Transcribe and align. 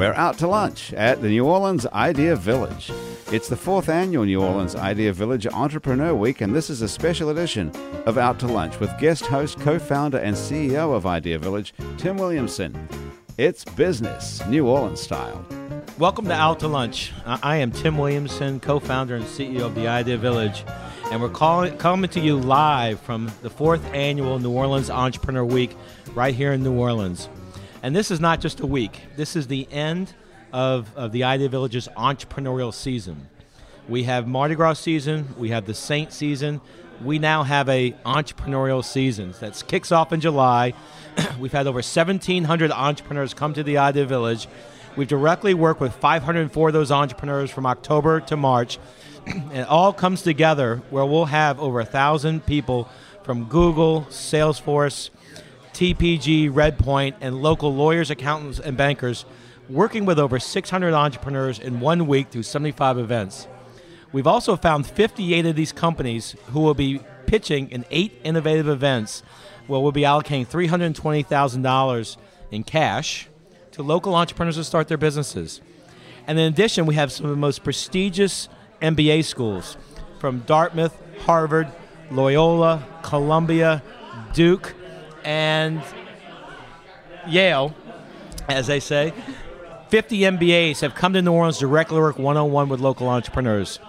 We're 0.00 0.14
out 0.14 0.38
to 0.38 0.46
lunch 0.46 0.94
at 0.94 1.20
the 1.20 1.28
New 1.28 1.44
Orleans 1.44 1.84
Idea 1.88 2.34
Village. 2.34 2.90
It's 3.30 3.50
the 3.50 3.56
fourth 3.56 3.90
annual 3.90 4.24
New 4.24 4.40
Orleans 4.40 4.74
Idea 4.74 5.12
Village 5.12 5.46
Entrepreneur 5.46 6.14
Week, 6.14 6.40
and 6.40 6.56
this 6.56 6.70
is 6.70 6.80
a 6.80 6.88
special 6.88 7.28
edition 7.28 7.70
of 8.06 8.16
Out 8.16 8.38
to 8.38 8.46
Lunch 8.46 8.80
with 8.80 8.98
guest 8.98 9.26
host, 9.26 9.60
co 9.60 9.78
founder, 9.78 10.16
and 10.16 10.34
CEO 10.34 10.96
of 10.96 11.04
Idea 11.04 11.38
Village, 11.38 11.74
Tim 11.98 12.16
Williamson. 12.16 12.88
It's 13.36 13.62
business, 13.62 14.42
New 14.46 14.66
Orleans 14.66 15.02
style. 15.02 15.44
Welcome 15.98 16.24
to 16.28 16.32
Out 16.32 16.60
to 16.60 16.68
Lunch. 16.68 17.12
I 17.26 17.56
am 17.56 17.70
Tim 17.70 17.98
Williamson, 17.98 18.58
co 18.58 18.80
founder 18.80 19.16
and 19.16 19.26
CEO 19.26 19.66
of 19.66 19.74
the 19.74 19.86
Idea 19.86 20.16
Village, 20.16 20.64
and 21.12 21.20
we're 21.20 21.28
calling, 21.28 21.76
coming 21.76 22.08
to 22.08 22.20
you 22.20 22.38
live 22.38 23.00
from 23.00 23.30
the 23.42 23.50
fourth 23.50 23.84
annual 23.92 24.38
New 24.38 24.50
Orleans 24.50 24.88
Entrepreneur 24.88 25.44
Week 25.44 25.76
right 26.14 26.34
here 26.34 26.54
in 26.54 26.62
New 26.62 26.72
Orleans. 26.72 27.28
And 27.82 27.96
this 27.96 28.10
is 28.10 28.20
not 28.20 28.40
just 28.40 28.60
a 28.60 28.66
week, 28.66 29.00
this 29.16 29.34
is 29.36 29.46
the 29.46 29.66
end 29.72 30.12
of, 30.52 30.94
of 30.96 31.12
the 31.12 31.24
Idea 31.24 31.48
Village's 31.48 31.88
entrepreneurial 31.96 32.74
season. 32.74 33.28
We 33.88 34.02
have 34.04 34.28
Mardi 34.28 34.54
Gras 34.54 34.74
season, 34.74 35.34
we 35.38 35.48
have 35.48 35.64
the 35.64 35.72
Saint 35.72 36.12
season, 36.12 36.60
we 37.02 37.18
now 37.18 37.42
have 37.42 37.70
a 37.70 37.92
entrepreneurial 38.04 38.84
season 38.84 39.32
that 39.40 39.62
kicks 39.66 39.90
off 39.90 40.12
in 40.12 40.20
July. 40.20 40.74
We've 41.40 41.52
had 41.52 41.66
over 41.66 41.76
1,700 41.76 42.70
entrepreneurs 42.70 43.32
come 43.32 43.54
to 43.54 43.62
the 43.62 43.78
Idea 43.78 44.04
Village. 44.04 44.46
We've 44.96 45.08
directly 45.08 45.54
worked 45.54 45.80
with 45.80 45.94
504 45.94 46.68
of 46.68 46.74
those 46.74 46.90
entrepreneurs 46.90 47.50
from 47.50 47.64
October 47.64 48.20
to 48.20 48.36
March. 48.36 48.78
and 49.26 49.52
it 49.54 49.68
all 49.68 49.94
comes 49.94 50.20
together 50.20 50.82
where 50.90 51.06
we'll 51.06 51.24
have 51.24 51.58
over 51.58 51.80
a 51.80 51.86
thousand 51.86 52.44
people 52.44 52.90
from 53.22 53.44
Google, 53.44 54.02
Salesforce, 54.10 55.08
TPG, 55.80 56.50
Redpoint, 56.50 57.14
and 57.22 57.40
local 57.40 57.74
lawyers, 57.74 58.10
accountants, 58.10 58.60
and 58.60 58.76
bankers 58.76 59.24
working 59.66 60.04
with 60.04 60.18
over 60.18 60.38
600 60.38 60.92
entrepreneurs 60.92 61.58
in 61.58 61.80
one 61.80 62.06
week 62.06 62.28
through 62.28 62.42
75 62.42 62.98
events. 62.98 63.48
We've 64.12 64.26
also 64.26 64.56
found 64.56 64.86
58 64.86 65.46
of 65.46 65.56
these 65.56 65.72
companies 65.72 66.36
who 66.48 66.60
will 66.60 66.74
be 66.74 67.00
pitching 67.24 67.70
in 67.70 67.86
eight 67.90 68.20
innovative 68.24 68.68
events 68.68 69.22
where 69.68 69.80
we'll 69.80 69.90
be 69.90 70.02
allocating 70.02 70.46
$320,000 70.46 72.16
in 72.50 72.62
cash 72.62 73.28
to 73.72 73.82
local 73.82 74.14
entrepreneurs 74.14 74.56
to 74.56 74.64
start 74.64 74.86
their 74.86 74.98
businesses. 74.98 75.62
And 76.26 76.38
in 76.38 76.52
addition, 76.52 76.84
we 76.84 76.96
have 76.96 77.10
some 77.10 77.24
of 77.24 77.30
the 77.30 77.38
most 77.38 77.64
prestigious 77.64 78.50
MBA 78.82 79.24
schools 79.24 79.78
from 80.18 80.40
Dartmouth, 80.40 81.00
Harvard, 81.20 81.68
Loyola, 82.10 82.86
Columbia, 83.02 83.82
Duke, 84.34 84.74
and 85.24 85.82
Yale, 87.26 87.74
as 88.48 88.66
they 88.66 88.80
say. 88.80 89.12
50 89.88 90.20
MBAs 90.20 90.80
have 90.80 90.94
come 90.94 91.12
to 91.14 91.22
New 91.22 91.32
Orleans 91.32 91.58
to 91.58 91.66
directly 91.66 91.98
work 91.98 92.18
one 92.18 92.36
on 92.36 92.52
one 92.52 92.68
with 92.68 92.80
local 92.80 93.08
entrepreneurs. 93.08 93.80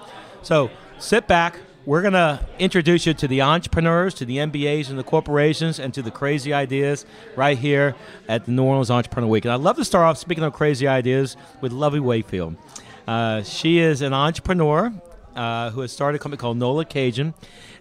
So 0.42 0.72
sit 0.98 1.28
back. 1.28 1.60
We're 1.86 2.02
going 2.02 2.14
to 2.14 2.46
introduce 2.60 3.08
you 3.08 3.14
to 3.16 3.28
the 3.28 3.42
entrepreneurs, 3.42 4.14
to 4.16 4.26
the 4.26 4.38
MBAs 4.38 4.90
and 4.90 5.00
the 5.00 5.04
corporations, 5.04 5.80
and 5.80 5.92
to 5.96 6.04
the 6.04 6.12
crazy 6.12 6.54
ideas 6.54 7.06
right 7.36 7.58
here 7.58 7.96
at 8.28 8.46
the 8.46 8.52
New 8.52 8.64
Orleans 8.64 8.92
Entrepreneur 8.92 9.28
Week. 9.28 9.46
And 9.46 9.52
I'd 9.52 9.62
love 9.62 9.78
to 9.78 9.86
start 9.86 10.06
off, 10.06 10.18
speaking 10.18 10.44
of 10.44 10.54
crazy 10.54 10.88
ideas, 10.88 11.38
with 11.60 11.72
Lovey 11.72 12.00
Wayfield. 12.00 12.56
Uh, 13.08 13.42
she 13.42 13.80
is 13.80 14.04
an 14.04 14.14
entrepreneur 14.14 14.94
uh, 15.36 15.72
who 15.72 15.82
has 15.82 15.92
started 15.92 16.18
a 16.18 16.20
company 16.20 16.40
called 16.40 16.58
Nola 16.58 16.86
Cajun, 16.86 17.34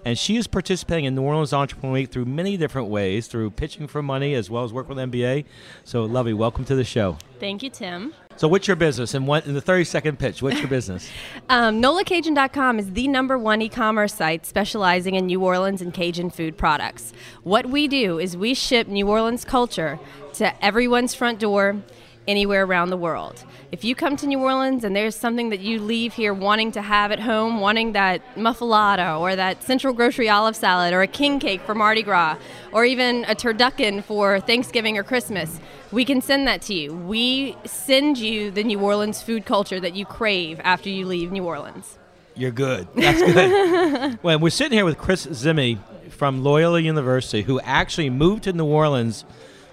and 0.04 0.18
she 0.18 0.36
is 0.36 0.46
participating 0.46 1.04
in 1.04 1.14
New 1.14 1.22
Orleans 1.22 1.52
Entrepreneur 1.52 1.92
Week 1.92 2.10
through 2.10 2.24
many 2.24 2.56
different 2.56 2.88
ways, 2.88 3.26
through 3.26 3.50
pitching 3.50 3.86
for 3.86 4.02
money 4.02 4.34
as 4.34 4.50
well 4.50 4.64
as 4.64 4.72
work 4.72 4.88
with 4.88 4.98
MBA. 4.98 5.44
So, 5.84 6.04
Lovey, 6.04 6.32
welcome 6.32 6.64
to 6.66 6.74
the 6.74 6.84
show. 6.84 7.18
Thank 7.38 7.62
you, 7.62 7.70
Tim. 7.70 8.14
So, 8.36 8.48
what's 8.48 8.66
your 8.66 8.76
business? 8.76 9.14
And 9.14 9.26
what 9.26 9.46
in 9.46 9.54
the 9.54 9.60
30 9.60 9.84
second 9.84 10.18
pitch, 10.18 10.42
what's 10.42 10.58
your 10.58 10.68
business? 10.78 11.10
um, 11.48 11.82
NolaCajun.com 11.82 12.78
is 12.78 12.92
the 12.92 13.08
number 13.08 13.36
one 13.38 13.60
e 13.62 13.68
commerce 13.68 14.14
site 14.14 14.46
specializing 14.46 15.14
in 15.14 15.26
New 15.26 15.44
Orleans 15.44 15.82
and 15.82 15.92
Cajun 15.92 16.30
food 16.30 16.56
products. 16.56 17.12
What 17.42 17.66
we 17.66 17.88
do 17.88 18.18
is 18.18 18.36
we 18.36 18.54
ship 18.54 18.88
New 18.88 19.08
Orleans 19.08 19.44
culture 19.44 19.98
to 20.34 20.64
everyone's 20.64 21.14
front 21.14 21.38
door 21.38 21.82
anywhere 22.28 22.64
around 22.64 22.90
the 22.90 22.96
world. 22.96 23.44
If 23.72 23.84
you 23.84 23.94
come 23.94 24.16
to 24.16 24.26
New 24.26 24.40
Orleans 24.40 24.84
and 24.84 24.94
there's 24.94 25.16
something 25.16 25.50
that 25.50 25.60
you 25.60 25.80
leave 25.80 26.12
here 26.12 26.34
wanting 26.34 26.72
to 26.72 26.82
have 26.82 27.10
at 27.12 27.20
home, 27.20 27.60
wanting 27.60 27.92
that 27.92 28.22
muffaletta 28.36 29.18
or 29.18 29.36
that 29.36 29.62
Central 29.62 29.92
Grocery 29.92 30.28
olive 30.28 30.56
salad 30.56 30.92
or 30.92 31.02
a 31.02 31.06
king 31.06 31.38
cake 31.38 31.60
for 31.62 31.74
Mardi 31.74 32.02
Gras 32.02 32.36
or 32.72 32.84
even 32.84 33.24
a 33.24 33.34
turducken 33.34 34.02
for 34.04 34.40
Thanksgiving 34.40 34.98
or 34.98 35.02
Christmas, 35.02 35.60
we 35.92 36.04
can 36.04 36.20
send 36.20 36.46
that 36.46 36.62
to 36.62 36.74
you. 36.74 36.94
We 36.94 37.56
send 37.64 38.18
you 38.18 38.50
the 38.50 38.62
New 38.62 38.80
Orleans 38.80 39.22
food 39.22 39.44
culture 39.44 39.80
that 39.80 39.94
you 39.94 40.04
crave 40.04 40.60
after 40.62 40.88
you 40.88 41.06
leave 41.06 41.32
New 41.32 41.44
Orleans. 41.44 41.98
You're 42.36 42.52
good. 42.52 42.88
That's 42.94 43.20
good. 43.20 44.18
well, 44.22 44.38
we're 44.38 44.50
sitting 44.50 44.76
here 44.76 44.84
with 44.84 44.98
Chris 44.98 45.26
Zimmy 45.26 45.78
from 46.10 46.44
Loyola 46.44 46.80
University, 46.80 47.42
who 47.42 47.60
actually 47.60 48.10
moved 48.10 48.44
to 48.44 48.52
New 48.52 48.64
Orleans 48.64 49.24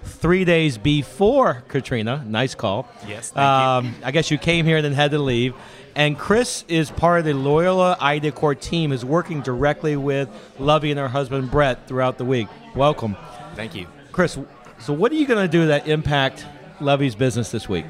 three 0.08 0.44
days 0.44 0.78
before 0.78 1.62
Katrina. 1.68 2.24
Nice 2.26 2.54
call. 2.54 2.88
Yes, 3.06 3.30
thank 3.30 3.84
you. 3.84 3.88
um, 3.90 3.94
I 4.04 4.10
guess 4.10 4.30
you 4.30 4.38
came 4.38 4.64
here 4.64 4.78
and 4.78 4.84
then 4.84 4.92
had 4.92 5.12
to 5.12 5.18
leave. 5.18 5.54
And 5.94 6.18
Chris 6.18 6.64
is 6.68 6.90
part 6.90 7.20
of 7.20 7.24
the 7.24 7.34
Loyola 7.34 7.96
IDEAcorps 8.00 8.60
team, 8.60 8.92
is 8.92 9.04
working 9.04 9.42
directly 9.42 9.96
with 9.96 10.28
Lovey 10.58 10.90
and 10.90 10.98
her 10.98 11.08
husband 11.08 11.50
Brett 11.50 11.88
throughout 11.88 12.18
the 12.18 12.24
week. 12.24 12.48
Welcome. 12.74 13.16
Thank 13.54 13.74
you. 13.74 13.86
Chris, 14.12 14.38
so 14.78 14.92
what 14.92 15.10
are 15.10 15.16
you 15.16 15.26
going 15.26 15.44
to 15.44 15.50
do 15.50 15.66
that 15.66 15.88
impact 15.88 16.46
Lovey's 16.80 17.14
business 17.14 17.50
this 17.50 17.68
week? 17.68 17.84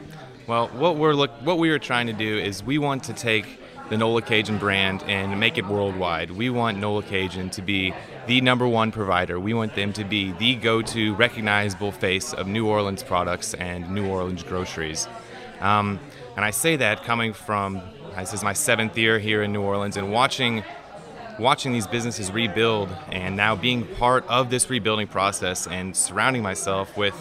Well, 0.47 0.69
what 0.69 0.97
we're 0.97 1.13
look, 1.13 1.31
what 1.43 1.59
we 1.59 1.69
are 1.69 1.79
trying 1.79 2.07
to 2.07 2.15
do 2.15 2.39
is 2.39 2.63
we 2.63 2.79
want 2.79 3.05
to 3.05 3.13
take 3.13 3.61
the 3.91 3.97
Nola 3.97 4.23
Cajun 4.23 4.59
brand 4.59 5.03
and 5.05 5.39
make 5.41 5.59
it 5.59 5.67
worldwide. 5.67 6.31
We 6.31 6.51
want 6.51 6.79
Nola 6.79 7.03
Cajun 7.03 7.51
to 7.51 7.63
be 7.63 7.95
the 8.27 8.41
number 8.41 8.69
one 8.69 8.93
provider. 8.93 9.41
We 9.41 9.55
want 9.55 9.75
them 9.75 9.93
to 9.95 10.05
be 10.05 10.33
the 10.33 10.57
go 10.57 10.83
to 10.83 11.15
recognizable 11.15 11.93
face 11.93 12.33
of 12.33 12.47
New 12.47 12.67
Orleans 12.67 13.03
products 13.03 13.55
and 13.55 13.91
New 13.91 14.07
Orleans 14.07 14.43
groceries. 14.43 15.09
Um, 15.61 15.99
and 16.37 16.45
I 16.45 16.51
say 16.51 16.77
that 16.77 17.05
coming 17.05 17.33
from, 17.33 17.81
this 18.17 18.35
is 18.35 18.43
my 18.45 18.53
seventh 18.53 18.97
year 18.99 19.19
here 19.19 19.43
in 19.43 19.53
New 19.53 19.63
Orleans 19.63 19.97
and 19.97 20.13
watching. 20.13 20.65
Watching 21.39 21.73
these 21.73 21.87
businesses 21.87 22.33
rebuild 22.33 22.91
and 23.13 23.37
now 23.37 23.55
being 23.55 23.87
part 23.87 24.27
of 24.27 24.51
this 24.51 24.69
rebuilding 24.69 25.07
process 25.07 25.69
and 25.69 25.97
surrounding 25.97 26.43
myself 26.43 26.97
with 26.97 27.15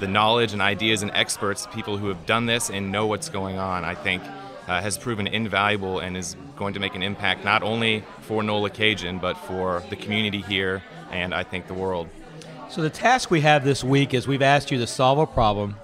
the 0.00 0.08
knowledge 0.08 0.52
and 0.52 0.60
ideas 0.60 1.02
and 1.02 1.12
experts, 1.12 1.68
people 1.72 1.96
who 1.96 2.08
have 2.08 2.26
done 2.26 2.46
this 2.46 2.70
and 2.70 2.90
know 2.90 3.06
what's 3.06 3.28
going 3.28 3.56
on, 3.56 3.84
I 3.84 3.94
think 3.94 4.24
uh, 4.66 4.80
has 4.80 4.98
proven 4.98 5.26
invaluable 5.26 6.00
and 6.00 6.16
is 6.16 6.36
going 6.56 6.74
to 6.74 6.80
make 6.80 6.94
an 6.94 7.02
impact 7.02 7.44
not 7.44 7.62
only 7.62 8.04
for 8.22 8.42
Nola 8.42 8.70
Cajun, 8.70 9.18
but 9.18 9.36
for 9.36 9.82
the 9.90 9.96
community 9.96 10.42
here 10.42 10.82
and 11.10 11.34
I 11.34 11.44
think 11.44 11.66
the 11.66 11.74
world. 11.74 12.08
So, 12.68 12.82
the 12.82 12.90
task 12.90 13.30
we 13.30 13.42
have 13.42 13.64
this 13.64 13.84
week 13.84 14.12
is 14.12 14.26
we've 14.26 14.42
asked 14.42 14.70
you 14.72 14.78
to 14.78 14.86
solve 14.86 15.18
a 15.18 15.26
problem 15.26 15.76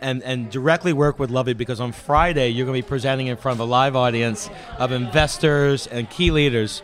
and, 0.00 0.22
and 0.24 0.50
directly 0.50 0.92
work 0.92 1.18
with 1.18 1.30
Lovey 1.30 1.52
because 1.52 1.80
on 1.80 1.92
Friday 1.92 2.48
you're 2.48 2.66
going 2.66 2.80
to 2.80 2.84
be 2.84 2.88
presenting 2.88 3.28
in 3.28 3.36
front 3.36 3.60
of 3.60 3.66
a 3.66 3.70
live 3.70 3.94
audience 3.94 4.50
of 4.78 4.92
investors 4.92 5.86
and 5.86 6.10
key 6.10 6.30
leaders. 6.30 6.80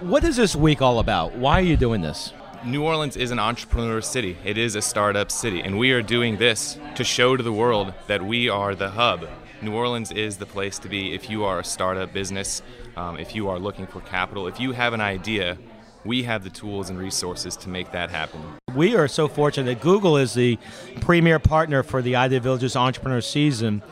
What 0.00 0.24
is 0.24 0.36
this 0.36 0.56
week 0.56 0.82
all 0.82 0.98
about? 0.98 1.36
Why 1.36 1.60
are 1.60 1.64
you 1.64 1.76
doing 1.76 2.00
this? 2.00 2.32
New 2.64 2.82
Orleans 2.82 3.18
is 3.18 3.30
an 3.30 3.38
entrepreneur 3.38 4.00
city. 4.00 4.38
It 4.42 4.56
is 4.56 4.74
a 4.74 4.82
startup 4.82 5.30
city. 5.30 5.60
And 5.60 5.78
we 5.78 5.92
are 5.92 6.00
doing 6.00 6.38
this 6.38 6.78
to 6.94 7.04
show 7.04 7.36
to 7.36 7.42
the 7.42 7.52
world 7.52 7.92
that 8.06 8.22
we 8.22 8.48
are 8.48 8.74
the 8.74 8.90
hub 8.90 9.28
New 9.64 9.74
Orleans 9.74 10.12
is 10.12 10.36
the 10.36 10.46
place 10.46 10.78
to 10.80 10.88
be 10.88 11.14
if 11.14 11.30
you 11.30 11.44
are 11.44 11.60
a 11.60 11.64
startup 11.64 12.12
business, 12.12 12.62
um, 12.96 13.18
if 13.18 13.34
you 13.34 13.48
are 13.48 13.58
looking 13.58 13.86
for 13.86 14.00
capital, 14.02 14.46
if 14.46 14.60
you 14.60 14.72
have 14.72 14.92
an 14.92 15.00
idea. 15.00 15.58
We 16.04 16.24
have 16.24 16.44
the 16.44 16.50
tools 16.50 16.90
and 16.90 16.98
resources 16.98 17.56
to 17.56 17.70
make 17.70 17.90
that 17.92 18.10
happen. 18.10 18.42
We 18.74 18.94
are 18.94 19.08
so 19.08 19.26
fortunate 19.26 19.64
that 19.72 19.80
Google 19.80 20.18
is 20.18 20.34
the 20.34 20.58
premier 21.00 21.38
partner 21.38 21.82
for 21.82 22.02
the 22.02 22.16
Idea 22.16 22.40
Villages 22.40 22.76
Entrepreneur 22.76 23.22
Season 23.22 23.82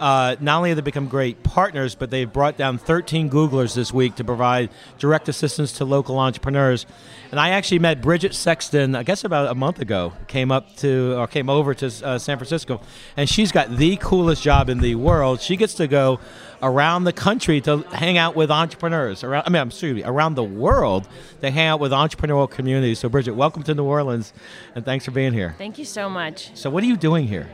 uh, 0.00 0.36
not 0.40 0.58
only 0.58 0.70
have 0.70 0.76
they 0.76 0.82
become 0.82 1.08
great 1.08 1.42
partners, 1.42 1.94
but 1.94 2.10
they've 2.10 2.32
brought 2.32 2.56
down 2.56 2.78
13 2.78 3.30
Googlers 3.30 3.74
this 3.74 3.92
week 3.92 4.16
to 4.16 4.24
provide 4.24 4.70
direct 4.98 5.28
assistance 5.28 5.72
to 5.72 5.84
local 5.84 6.18
entrepreneurs. 6.18 6.86
And 7.30 7.38
I 7.38 7.50
actually 7.50 7.80
met 7.80 8.00
Bridget 8.00 8.34
Sexton, 8.34 8.94
I 8.94 9.02
guess 9.02 9.24
about 9.24 9.50
a 9.50 9.54
month 9.54 9.80
ago, 9.80 10.14
came 10.28 10.50
up 10.50 10.76
to 10.76 11.14
or 11.18 11.26
came 11.26 11.50
over 11.50 11.74
to 11.74 11.86
uh, 11.86 12.18
San 12.18 12.38
Francisco, 12.38 12.80
and 13.16 13.28
she's 13.28 13.52
got 13.52 13.76
the 13.76 13.96
coolest 13.96 14.42
job 14.42 14.68
in 14.68 14.78
the 14.78 14.94
world. 14.94 15.40
She 15.40 15.56
gets 15.56 15.74
to 15.74 15.86
go 15.86 16.20
around 16.62 17.04
the 17.04 17.12
country 17.12 17.60
to 17.62 17.78
hang 17.92 18.18
out 18.18 18.34
with 18.34 18.50
entrepreneurs. 18.50 19.22
Around, 19.22 19.44
I 19.46 19.50
mean, 19.50 19.60
I'm 19.60 19.70
sorry, 19.70 20.02
around 20.04 20.34
the 20.34 20.44
world 20.44 21.08
to 21.40 21.50
hang 21.50 21.68
out 21.68 21.80
with 21.80 21.92
entrepreneurial 21.92 22.50
communities. 22.50 22.98
So, 22.98 23.08
Bridget, 23.08 23.34
welcome 23.34 23.62
to 23.64 23.74
New 23.74 23.84
Orleans, 23.84 24.32
and 24.74 24.84
thanks 24.84 25.04
for 25.04 25.10
being 25.10 25.32
here. 25.32 25.54
Thank 25.58 25.78
you 25.78 25.84
so 25.84 26.08
much. 26.08 26.50
So, 26.54 26.70
what 26.70 26.82
are 26.82 26.86
you 26.86 26.96
doing 26.96 27.26
here? 27.26 27.48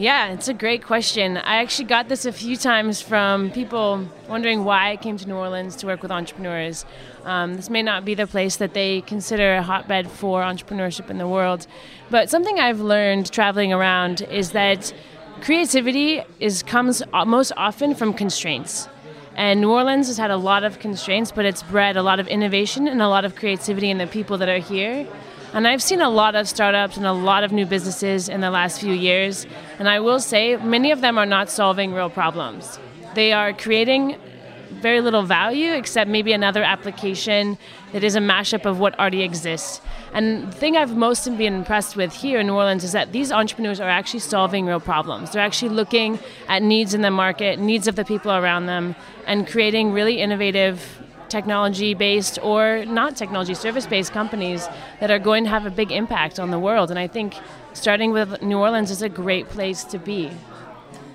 Yeah, 0.00 0.28
it's 0.28 0.48
a 0.48 0.54
great 0.54 0.82
question. 0.82 1.36
I 1.36 1.56
actually 1.56 1.84
got 1.84 2.08
this 2.08 2.24
a 2.24 2.32
few 2.32 2.56
times 2.56 3.02
from 3.02 3.50
people 3.50 4.08
wondering 4.30 4.64
why 4.64 4.92
I 4.92 4.96
came 4.96 5.18
to 5.18 5.28
New 5.28 5.34
Orleans 5.34 5.76
to 5.76 5.86
work 5.86 6.00
with 6.00 6.10
entrepreneurs. 6.10 6.86
Um, 7.26 7.56
this 7.56 7.68
may 7.68 7.82
not 7.82 8.06
be 8.06 8.14
the 8.14 8.26
place 8.26 8.56
that 8.56 8.72
they 8.72 9.02
consider 9.02 9.56
a 9.56 9.62
hotbed 9.62 10.10
for 10.10 10.40
entrepreneurship 10.40 11.10
in 11.10 11.18
the 11.18 11.28
world, 11.28 11.66
but 12.08 12.30
something 12.30 12.58
I've 12.58 12.80
learned 12.80 13.30
traveling 13.30 13.74
around 13.74 14.22
is 14.22 14.52
that 14.52 14.90
creativity 15.42 16.22
is 16.38 16.62
comes 16.62 17.02
most 17.26 17.52
often 17.58 17.94
from 17.94 18.14
constraints. 18.14 18.88
And 19.36 19.60
New 19.60 19.70
Orleans 19.70 20.06
has 20.06 20.16
had 20.16 20.30
a 20.30 20.38
lot 20.38 20.64
of 20.64 20.78
constraints, 20.78 21.30
but 21.30 21.44
it's 21.44 21.62
bred 21.62 21.98
a 21.98 22.02
lot 22.02 22.20
of 22.20 22.26
innovation 22.26 22.88
and 22.88 23.02
a 23.02 23.08
lot 23.08 23.26
of 23.26 23.36
creativity 23.36 23.90
in 23.90 23.98
the 23.98 24.06
people 24.06 24.38
that 24.38 24.48
are 24.48 24.60
here. 24.60 25.06
And 25.52 25.66
I've 25.66 25.82
seen 25.82 26.00
a 26.00 26.08
lot 26.08 26.36
of 26.36 26.48
startups 26.48 26.96
and 26.96 27.04
a 27.04 27.12
lot 27.12 27.42
of 27.42 27.50
new 27.50 27.66
businesses 27.66 28.28
in 28.28 28.40
the 28.40 28.50
last 28.50 28.80
few 28.80 28.92
years. 28.92 29.46
And 29.80 29.88
I 29.88 29.98
will 29.98 30.20
say, 30.20 30.56
many 30.56 30.92
of 30.92 31.00
them 31.00 31.18
are 31.18 31.26
not 31.26 31.50
solving 31.50 31.92
real 31.92 32.08
problems. 32.08 32.78
They 33.14 33.32
are 33.32 33.52
creating 33.52 34.16
very 34.70 35.00
little 35.00 35.24
value 35.24 35.72
except 35.72 36.08
maybe 36.08 36.32
another 36.32 36.62
application 36.62 37.58
that 37.92 38.04
is 38.04 38.14
a 38.14 38.20
mashup 38.20 38.64
of 38.64 38.78
what 38.78 38.96
already 38.98 39.22
exists. 39.22 39.80
And 40.12 40.48
the 40.52 40.56
thing 40.56 40.76
I've 40.76 40.96
most 40.96 41.24
been 41.36 41.54
impressed 41.54 41.96
with 41.96 42.12
here 42.12 42.38
in 42.38 42.46
New 42.46 42.54
Orleans 42.54 42.84
is 42.84 42.92
that 42.92 43.10
these 43.10 43.32
entrepreneurs 43.32 43.80
are 43.80 43.88
actually 43.88 44.20
solving 44.20 44.66
real 44.66 44.80
problems. 44.80 45.32
They're 45.32 45.42
actually 45.42 45.70
looking 45.70 46.20
at 46.48 46.62
needs 46.62 46.94
in 46.94 47.02
the 47.02 47.10
market, 47.10 47.58
needs 47.58 47.88
of 47.88 47.96
the 47.96 48.04
people 48.04 48.30
around 48.30 48.66
them, 48.66 48.94
and 49.26 49.46
creating 49.46 49.92
really 49.92 50.20
innovative 50.20 51.02
technology 51.30 51.94
based 51.94 52.38
or 52.42 52.84
not 52.84 53.16
technology 53.16 53.54
service 53.54 53.86
based 53.86 54.12
companies 54.12 54.68
that 55.00 55.10
are 55.10 55.18
going 55.18 55.44
to 55.44 55.50
have 55.50 55.64
a 55.66 55.70
big 55.70 55.92
impact 55.92 56.38
on 56.38 56.50
the 56.50 56.58
world. 56.58 56.90
And 56.90 56.98
I 56.98 57.06
think 57.06 57.34
starting 57.72 58.10
with 58.12 58.42
New 58.42 58.58
Orleans 58.58 58.90
is 58.90 59.02
a 59.02 59.08
great 59.08 59.48
place 59.48 59.84
to 59.84 59.98
be. 59.98 60.30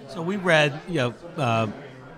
So 0.07 0.21
we 0.21 0.37
read, 0.37 0.79
you 0.87 0.95
know, 0.95 1.13
uh, 1.37 1.67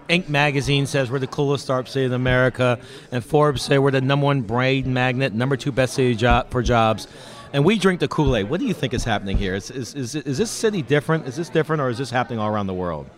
Inc. 0.09 0.29
magazine 0.29 0.85
says 0.85 1.11
we're 1.11 1.19
the 1.19 1.27
coolest 1.27 1.65
startup 1.65 1.89
city 1.89 2.05
in 2.05 2.13
America, 2.13 2.79
and 3.11 3.25
Forbes 3.25 3.61
say 3.61 3.77
we're 3.77 3.91
the 3.91 3.99
number 3.99 4.25
one 4.25 4.41
brain 4.41 4.93
magnet, 4.93 5.33
number 5.33 5.57
two 5.57 5.71
best 5.71 5.95
city 5.95 6.15
job 6.15 6.49
for 6.49 6.61
jobs. 6.61 7.07
And 7.53 7.65
we 7.65 7.77
drink 7.77 7.99
the 7.99 8.07
Kool 8.07 8.35
Aid. 8.35 8.49
What 8.49 8.59
do 8.59 8.67
you 8.67 8.73
think 8.73 8.93
is 8.93 9.03
happening 9.03 9.37
here? 9.37 9.55
Is, 9.55 9.71
is, 9.71 9.95
is, 9.95 10.15
is 10.15 10.37
this 10.37 10.51
city 10.51 10.81
different? 10.81 11.27
Is 11.27 11.35
this 11.35 11.49
different, 11.49 11.81
or 11.81 11.89
is 11.89 11.97
this 11.97 12.09
happening 12.09 12.39
all 12.39 12.49
around 12.49 12.67
the 12.67 12.73
world? 12.73 13.09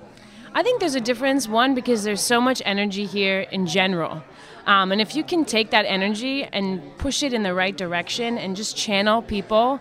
I 0.54 0.64
think 0.64 0.80
there's 0.80 0.96
a 0.96 1.02
difference, 1.02 1.48
one, 1.48 1.76
because 1.76 2.04
there's 2.04 2.22
so 2.22 2.42
much 2.42 2.62
energy 2.66 3.06
here 3.06 3.42
in 3.52 3.68
general. 3.68 4.24
Um, 4.66 4.92
and 4.92 5.02
if 5.02 5.16
you 5.16 5.24
can 5.24 5.46
take 5.46 5.72
that 5.72 5.86
energy 5.86 6.44
and 6.44 6.82
push 6.98 7.24
it 7.24 7.34
in 7.34 7.44
the 7.44 7.54
right 7.54 7.76
direction 7.76 8.38
and 8.38 8.56
just 8.56 8.76
channel 8.76 9.22
people 9.22 9.80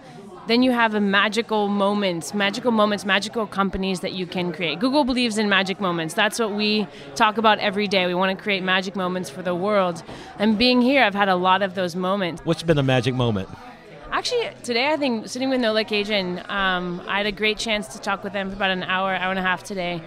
then 0.49 0.63
you 0.63 0.73
have 0.73 0.95
a 0.95 1.01
magical 1.01 1.69
moments, 1.69 2.33
magical 2.33 2.73
moments, 2.73 3.05
magical 3.05 3.47
companies 3.47 4.01
that 4.01 4.15
you 4.15 4.27
can 4.27 4.51
create. 4.51 4.81
Google 4.81 5.05
believes 5.05 5.37
in 5.37 5.47
magic 5.49 5.79
moments. 5.79 6.15
That's 6.15 6.39
what 6.39 6.53
we 6.53 6.89
talk 7.15 7.37
about 7.37 7.59
every 7.59 7.87
day. 7.87 8.07
We 8.07 8.15
want 8.15 8.37
to 8.37 8.43
create 8.43 8.63
magic 8.63 8.97
moments 8.97 9.29
for 9.29 9.43
the 9.43 9.55
world. 9.55 10.03
And 10.39 10.57
being 10.57 10.81
here, 10.81 11.05
I've 11.05 11.15
had 11.15 11.29
a 11.29 11.37
lot 11.37 11.61
of 11.61 11.75
those 11.75 11.95
moments. 11.95 12.41
What's 12.45 12.63
been 12.63 12.79
a 12.79 12.83
magic 12.83 13.15
moment? 13.15 13.51
Actually, 14.11 14.49
today 14.63 14.91
I 14.91 14.97
think 14.97 15.29
sitting 15.29 15.51
with 15.51 15.61
Nola 15.61 15.85
Cajun, 15.85 16.43
um, 16.49 17.03
I 17.07 17.19
had 17.19 17.27
a 17.27 17.33
great 17.33 17.59
chance 17.59 17.89
to 17.89 17.99
talk 18.01 18.25
with 18.25 18.33
them 18.33 18.49
for 18.49 18.57
about 18.57 18.71
an 18.71 18.85
hour, 18.85 19.15
hour 19.15 19.29
and 19.29 19.39
a 19.39 19.43
half 19.43 19.63
today. 19.65 20.01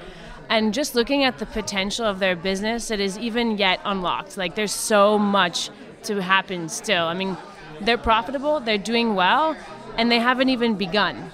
And 0.52 0.74
just 0.74 0.96
looking 0.96 1.24
at 1.24 1.38
the 1.38 1.46
potential 1.46 2.06
of 2.06 2.20
their 2.20 2.36
business, 2.36 2.92
it 2.92 3.00
is 3.00 3.18
even 3.18 3.58
yet 3.58 3.80
unlocked. 3.86 4.36
Like 4.36 4.56
there's 4.56 4.74
so 4.74 5.18
much 5.18 5.70
to 6.04 6.22
happen 6.22 6.68
still. 6.68 7.06
I 7.06 7.14
mean, 7.14 7.38
they're 7.80 7.98
profitable, 7.98 8.60
they're 8.60 8.78
doing 8.78 9.16
well, 9.16 9.56
and 9.98 10.12
they 10.12 10.20
haven't 10.20 10.50
even 10.50 10.76
begun. 10.76 11.32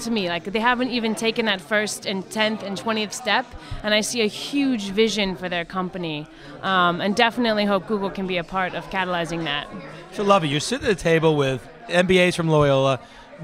To 0.00 0.10
me 0.10 0.28
like 0.28 0.44
they 0.44 0.60
haven't 0.60 0.90
even 0.90 1.14
taken 1.14 1.44
that 1.46 1.60
first 1.60 2.06
and 2.06 2.24
10th 2.24 2.62
and 2.62 2.74
20th 2.74 3.12
step 3.12 3.44
and 3.82 3.92
i 3.92 4.00
see 4.00 4.22
a 4.22 4.26
huge 4.26 4.84
vision 4.92 5.36
for 5.36 5.50
their 5.50 5.66
company. 5.66 6.26
Um, 6.62 7.02
and 7.02 7.14
definitely 7.14 7.66
hope 7.66 7.86
google 7.86 8.08
can 8.08 8.26
be 8.26 8.38
a 8.38 8.44
part 8.44 8.74
of 8.74 8.88
catalyzing 8.88 9.44
that. 9.44 9.68
So 10.12 10.22
love 10.22 10.42
it 10.42 10.46
you're 10.46 10.58
sitting 10.58 10.88
at 10.88 10.96
the 10.96 11.02
table 11.02 11.36
with 11.36 11.68
mbas 11.88 12.34
from 12.34 12.48
loyola. 12.48 12.98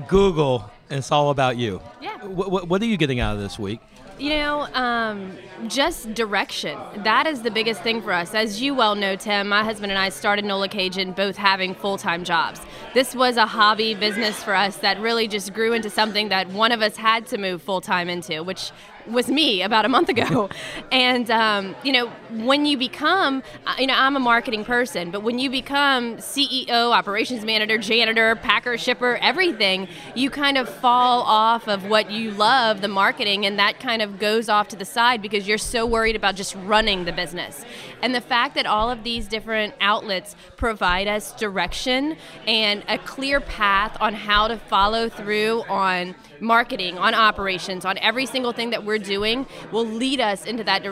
Google 0.08 0.70
and 0.88 1.00
it's 1.00 1.12
all 1.12 1.28
about 1.28 1.58
you. 1.58 1.82
Yeah. 2.00 2.24
What, 2.24 2.68
what 2.68 2.80
are 2.80 2.86
you 2.86 2.96
getting 2.96 3.20
out 3.20 3.36
of 3.36 3.42
this 3.42 3.58
week 3.58 3.80
you 4.18 4.30
know, 4.30 4.66
um, 4.72 5.36
just 5.68 6.14
direction. 6.14 6.78
That 6.98 7.26
is 7.26 7.42
the 7.42 7.50
biggest 7.50 7.82
thing 7.82 8.00
for 8.00 8.12
us. 8.12 8.34
As 8.34 8.62
you 8.62 8.74
well 8.74 8.94
know, 8.94 9.16
Tim, 9.16 9.48
my 9.48 9.62
husband 9.62 9.92
and 9.92 9.98
I 9.98 10.08
started 10.08 10.44
Nola 10.44 10.68
Cajun 10.68 11.12
both 11.12 11.36
having 11.36 11.74
full 11.74 11.98
time 11.98 12.24
jobs. 12.24 12.60
This 12.94 13.14
was 13.14 13.36
a 13.36 13.46
hobby 13.46 13.94
business 13.94 14.42
for 14.42 14.54
us 14.54 14.76
that 14.78 14.98
really 15.00 15.28
just 15.28 15.52
grew 15.52 15.72
into 15.72 15.90
something 15.90 16.28
that 16.30 16.48
one 16.48 16.72
of 16.72 16.82
us 16.82 16.96
had 16.96 17.26
to 17.28 17.38
move 17.38 17.62
full 17.62 17.80
time 17.80 18.08
into, 18.08 18.42
which 18.42 18.70
was 19.08 19.28
me 19.28 19.62
about 19.62 19.84
a 19.84 19.88
month 19.88 20.08
ago. 20.08 20.48
And, 20.92 21.30
um, 21.30 21.74
you 21.82 21.92
know, 21.92 22.08
when 22.30 22.64
you 22.64 22.78
become, 22.78 23.42
uh, 23.66 23.74
you 23.78 23.86
know, 23.86 23.94
I'm 23.94 24.16
a 24.16 24.20
marketing 24.20 24.64
person, 24.64 25.10
but 25.10 25.22
when 25.22 25.38
you 25.38 25.50
become 25.50 26.16
CEO, 26.18 26.92
operations 26.92 27.44
manager, 27.44 27.76
janitor, 27.76 28.36
packer, 28.36 28.78
shipper, 28.78 29.18
everything, 29.20 29.88
you 30.14 30.30
kind 30.30 30.56
of 30.56 30.68
fall 30.68 31.22
off 31.22 31.68
of 31.68 31.86
what 31.86 32.10
you 32.10 32.30
love, 32.30 32.80
the 32.80 32.88
marketing, 32.88 33.44
and 33.46 33.58
that 33.58 33.80
kind 33.80 34.00
of 34.00 34.18
goes 34.18 34.48
off 34.48 34.68
to 34.68 34.76
the 34.76 34.84
side 34.84 35.20
because 35.20 35.46
you're 35.48 35.58
so 35.58 35.84
worried 35.84 36.16
about 36.16 36.34
just 36.36 36.54
running 36.54 37.04
the 37.04 37.12
business. 37.12 37.64
And 38.02 38.14
the 38.14 38.20
fact 38.20 38.54
that 38.54 38.66
all 38.66 38.90
of 38.90 39.02
these 39.02 39.26
different 39.26 39.74
outlets 39.80 40.36
provide 40.56 41.08
us 41.08 41.32
direction 41.32 42.16
and 42.46 42.84
a 42.88 42.98
clear 42.98 43.40
path 43.40 43.96
on 44.00 44.14
how 44.14 44.48
to 44.48 44.56
follow 44.56 45.08
through 45.08 45.62
on 45.68 46.14
marketing, 46.40 46.98
on 46.98 47.14
operations, 47.14 47.84
on 47.84 47.98
every 47.98 48.26
single 48.26 48.52
thing 48.52 48.70
that 48.70 48.84
we're 48.84 48.95
doing 48.98 49.46
will 49.72 49.86
lead 49.86 50.20
us 50.20 50.44
into 50.44 50.64
that 50.64 50.84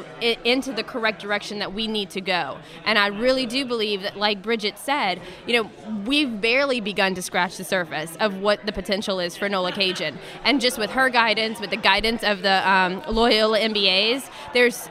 into 0.44 0.72
the 0.72 0.82
correct 0.82 1.20
direction 1.20 1.58
that 1.58 1.72
we 1.72 1.86
need 1.86 2.10
to 2.10 2.20
go. 2.20 2.58
And 2.84 2.98
I 2.98 3.08
really 3.08 3.46
do 3.46 3.64
believe 3.64 4.02
that 4.02 4.16
like 4.16 4.42
Bridget 4.42 4.78
said, 4.78 5.20
you 5.46 5.62
know, 5.62 5.70
we've 6.04 6.40
barely 6.40 6.80
begun 6.80 7.14
to 7.14 7.22
scratch 7.22 7.56
the 7.56 7.64
surface 7.64 8.16
of 8.20 8.38
what 8.38 8.64
the 8.66 8.72
potential 8.72 9.20
is 9.20 9.36
for 9.36 9.48
Nola 9.48 9.72
Cajun. 9.72 10.18
And 10.44 10.60
just 10.60 10.78
with 10.78 10.90
her 10.90 11.10
guidance, 11.10 11.60
with 11.60 11.70
the 11.70 11.76
guidance 11.76 12.22
of 12.22 12.42
the 12.42 12.68
um, 12.68 13.02
Loyola 13.08 13.58
MBAs, 13.58 14.28
there's 14.52 14.88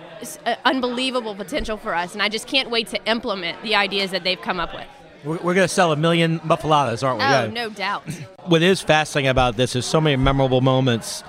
unbelievable 0.65 1.35
potential 1.35 1.77
for 1.77 1.93
us. 1.93 2.13
And 2.13 2.21
I 2.21 2.29
just 2.29 2.47
can't 2.47 2.69
wait 2.69 2.87
to 2.89 3.03
implement 3.05 3.61
the 3.63 3.75
ideas 3.75 4.11
that 4.11 4.23
they've 4.23 4.41
come 4.41 4.59
up 4.59 4.73
with. 4.73 4.87
We're, 5.23 5.37
we're 5.37 5.53
going 5.53 5.67
to 5.67 5.73
sell 5.73 5.91
a 5.91 5.95
million 5.95 6.39
muffulettas, 6.41 7.03
aren't 7.03 7.19
we? 7.19 7.25
Oh, 7.25 7.29
yeah. 7.29 7.47
no 7.47 7.69
doubt. 7.69 8.03
what 8.45 8.61
is 8.61 8.81
fascinating 8.81 9.29
about 9.29 9.55
this 9.55 9.75
is 9.75 9.85
so 9.85 10.01
many 10.01 10.15
memorable 10.15 10.61
moments, 10.61 11.23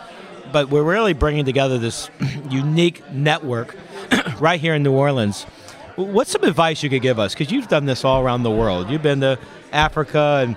but 0.55 0.71
we're 0.71 0.85
really 0.85 1.15
bringing 1.15 1.45
together 1.45 1.79
this 1.79 2.09
unique 2.49 3.03
network 3.11 3.75
right 4.39 4.61
here 4.61 4.73
in 4.73 4.85
New 4.85 4.93
Orleans. 4.93 5.43
What's 5.97 6.31
some 6.31 6.45
advice 6.45 6.81
you 6.81 6.89
could 6.89 7.03
give 7.03 7.19
us? 7.19 7.35
Because 7.35 7.51
you've 7.51 7.67
done 7.67 7.87
this 7.87 8.05
all 8.05 8.23
around 8.23 8.45
the 8.45 8.53
world. 8.53 8.89
You've 8.89 9.03
been 9.03 9.21
to 9.23 9.37
Africa 9.73 10.45
and 10.47 10.57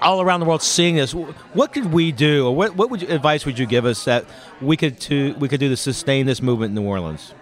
all 0.00 0.20
around 0.20 0.38
the 0.38 0.46
world 0.46 0.62
seeing 0.62 0.94
this. 0.94 1.12
What 1.12 1.72
could 1.72 1.92
we 1.92 2.12
do, 2.12 2.46
or 2.46 2.54
what, 2.54 2.76
what 2.76 2.90
would 2.90 3.02
you, 3.02 3.08
advice 3.08 3.44
would 3.44 3.58
you 3.58 3.66
give 3.66 3.84
us 3.86 4.04
that 4.04 4.24
we 4.60 4.76
could 4.76 5.00
to 5.00 5.34
we 5.34 5.48
could 5.48 5.58
do 5.58 5.68
to 5.68 5.76
sustain 5.76 6.26
this 6.26 6.40
movement 6.40 6.70
in 6.70 6.84
New 6.84 6.88
Orleans? 6.88 7.34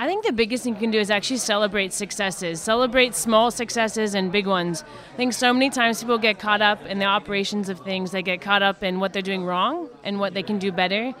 I 0.00 0.06
think 0.06 0.24
the 0.24 0.32
biggest 0.32 0.62
thing 0.62 0.74
you 0.74 0.80
can 0.80 0.92
do 0.92 1.00
is 1.00 1.10
actually 1.10 1.38
celebrate 1.38 1.92
successes. 1.92 2.60
Celebrate 2.60 3.16
small 3.16 3.50
successes 3.50 4.14
and 4.14 4.30
big 4.30 4.46
ones. 4.46 4.84
I 5.12 5.16
think 5.16 5.32
so 5.32 5.52
many 5.52 5.70
times 5.70 6.00
people 6.00 6.18
get 6.18 6.38
caught 6.38 6.62
up 6.62 6.86
in 6.86 7.00
the 7.00 7.04
operations 7.04 7.68
of 7.68 7.80
things. 7.80 8.12
They 8.12 8.22
get 8.22 8.40
caught 8.40 8.62
up 8.62 8.84
in 8.84 9.00
what 9.00 9.12
they're 9.12 9.22
doing 9.22 9.44
wrong 9.44 9.88
and 10.04 10.20
what 10.20 10.34
they 10.34 10.44
can 10.44 10.60
do 10.60 10.70
better. 10.70 11.14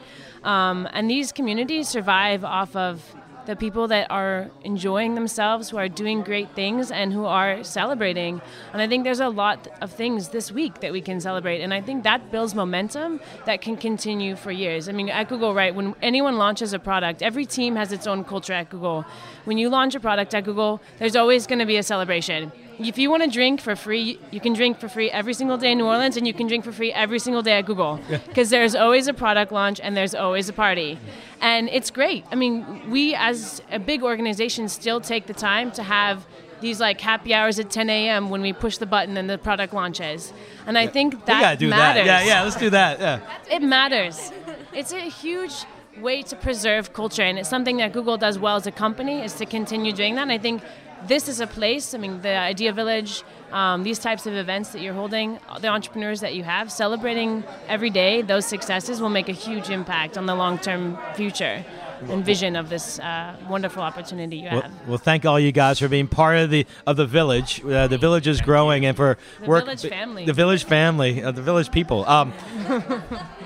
Um, 0.44 0.88
and 0.92 1.10
these 1.10 1.32
communities 1.32 1.88
survive 1.88 2.44
off 2.44 2.76
of 2.76 3.02
the 3.48 3.56
people 3.56 3.88
that 3.88 4.06
are 4.10 4.50
enjoying 4.62 5.14
themselves, 5.14 5.70
who 5.70 5.78
are 5.78 5.88
doing 5.88 6.20
great 6.20 6.54
things, 6.54 6.90
and 6.90 7.14
who 7.14 7.24
are 7.24 7.64
celebrating. 7.64 8.42
And 8.74 8.82
I 8.82 8.86
think 8.86 9.04
there's 9.04 9.20
a 9.20 9.30
lot 9.30 9.66
of 9.80 9.90
things 9.90 10.28
this 10.28 10.52
week 10.52 10.80
that 10.80 10.92
we 10.92 11.00
can 11.00 11.18
celebrate. 11.18 11.62
And 11.62 11.72
I 11.72 11.80
think 11.80 12.04
that 12.04 12.30
builds 12.30 12.54
momentum 12.54 13.20
that 13.46 13.62
can 13.62 13.78
continue 13.78 14.36
for 14.36 14.52
years. 14.52 14.86
I 14.86 14.92
mean, 14.92 15.08
at 15.08 15.30
Google, 15.30 15.54
right, 15.54 15.74
when 15.74 15.94
anyone 16.02 16.36
launches 16.36 16.74
a 16.74 16.78
product, 16.78 17.22
every 17.22 17.46
team 17.46 17.74
has 17.76 17.90
its 17.90 18.06
own 18.06 18.22
culture 18.22 18.52
at 18.52 18.68
Google. 18.68 19.06
When 19.46 19.56
you 19.56 19.70
launch 19.70 19.94
a 19.94 20.00
product 20.00 20.34
at 20.34 20.44
Google, 20.44 20.82
there's 20.98 21.16
always 21.16 21.46
going 21.46 21.60
to 21.60 21.66
be 21.66 21.78
a 21.78 21.82
celebration 21.82 22.52
if 22.78 22.98
you 22.98 23.10
want 23.10 23.22
to 23.24 23.30
drink 23.30 23.60
for 23.60 23.74
free, 23.74 24.20
you 24.30 24.40
can 24.40 24.52
drink 24.52 24.78
for 24.78 24.88
free 24.88 25.10
every 25.10 25.34
single 25.34 25.56
day 25.56 25.72
in 25.72 25.78
New 25.78 25.86
Orleans, 25.86 26.16
and 26.16 26.26
you 26.26 26.34
can 26.34 26.46
drink 26.46 26.64
for 26.64 26.72
free 26.72 26.92
every 26.92 27.18
single 27.18 27.42
day 27.42 27.58
at 27.58 27.66
Google. 27.66 28.00
Because 28.08 28.52
yeah. 28.52 28.58
there's 28.58 28.74
always 28.74 29.08
a 29.08 29.14
product 29.14 29.52
launch 29.52 29.80
and 29.80 29.96
there's 29.96 30.14
always 30.14 30.48
a 30.48 30.52
party. 30.52 30.98
And 31.40 31.68
it's 31.68 31.90
great. 31.90 32.24
I 32.30 32.34
mean, 32.34 32.90
we 32.90 33.14
as 33.14 33.62
a 33.70 33.78
big 33.78 34.02
organization 34.02 34.68
still 34.68 35.00
take 35.00 35.26
the 35.26 35.34
time 35.34 35.72
to 35.72 35.82
have 35.82 36.26
these 36.60 36.80
like 36.80 37.00
happy 37.00 37.34
hours 37.34 37.58
at 37.58 37.70
10 37.70 37.88
a.m. 37.90 38.30
when 38.30 38.42
we 38.42 38.52
push 38.52 38.78
the 38.78 38.86
button 38.86 39.16
and 39.16 39.28
the 39.30 39.38
product 39.38 39.72
launches. 39.72 40.32
And 40.66 40.76
I 40.76 40.86
think 40.86 41.24
that 41.26 41.58
do 41.58 41.68
matters. 41.68 42.06
That. 42.06 42.24
Yeah, 42.24 42.34
yeah, 42.34 42.42
let's 42.42 42.56
do 42.56 42.70
that. 42.70 43.00
Yeah. 43.00 43.20
It 43.50 43.62
matters. 43.62 44.32
It's 44.72 44.92
a 44.92 45.00
huge 45.00 45.64
way 46.00 46.22
to 46.22 46.36
preserve 46.36 46.92
culture, 46.92 47.22
and 47.22 47.38
it's 47.38 47.48
something 47.48 47.78
that 47.78 47.92
Google 47.92 48.16
does 48.16 48.38
well 48.38 48.56
as 48.56 48.66
a 48.66 48.72
company 48.72 49.22
is 49.22 49.34
to 49.34 49.46
continue 49.46 49.92
doing 49.92 50.14
that. 50.14 50.22
And 50.22 50.32
I 50.32 50.38
think 50.38 50.62
this 51.06 51.28
is 51.28 51.40
a 51.40 51.46
place, 51.46 51.94
I 51.94 51.98
mean, 51.98 52.20
the 52.20 52.36
Idea 52.36 52.72
Village, 52.72 53.22
um, 53.52 53.82
these 53.82 53.98
types 53.98 54.26
of 54.26 54.34
events 54.34 54.70
that 54.70 54.82
you're 54.82 54.94
holding, 54.94 55.38
the 55.60 55.68
entrepreneurs 55.68 56.20
that 56.20 56.34
you 56.34 56.42
have, 56.44 56.70
celebrating 56.70 57.44
every 57.66 57.90
day 57.90 58.22
those 58.22 58.46
successes 58.46 59.00
will 59.00 59.08
make 59.08 59.28
a 59.28 59.32
huge 59.32 59.70
impact 59.70 60.18
on 60.18 60.26
the 60.26 60.34
long 60.34 60.58
term 60.58 60.98
future 61.14 61.64
and 62.08 62.24
vision 62.24 62.54
of 62.54 62.68
this 62.68 63.00
uh, 63.00 63.36
wonderful 63.48 63.82
opportunity 63.82 64.36
you 64.36 64.48
well, 64.50 64.62
have. 64.62 64.88
Well, 64.88 64.98
thank 64.98 65.26
all 65.26 65.40
you 65.40 65.50
guys 65.50 65.80
for 65.80 65.88
being 65.88 66.06
part 66.06 66.38
of 66.38 66.50
the 66.50 66.64
of 66.86 66.96
the 66.96 67.06
village. 67.06 67.64
Uh, 67.64 67.88
the 67.88 67.98
village 67.98 68.28
is 68.28 68.40
growing, 68.40 68.86
and 68.86 68.96
for 68.96 69.18
the 69.40 69.46
work, 69.46 69.64
village 69.64 69.82
family, 69.82 70.24
the 70.24 70.32
village 70.32 70.64
family, 70.64 71.22
uh, 71.22 71.32
the 71.32 71.42
village 71.42 71.72
people. 71.72 72.08
Um, 72.08 72.32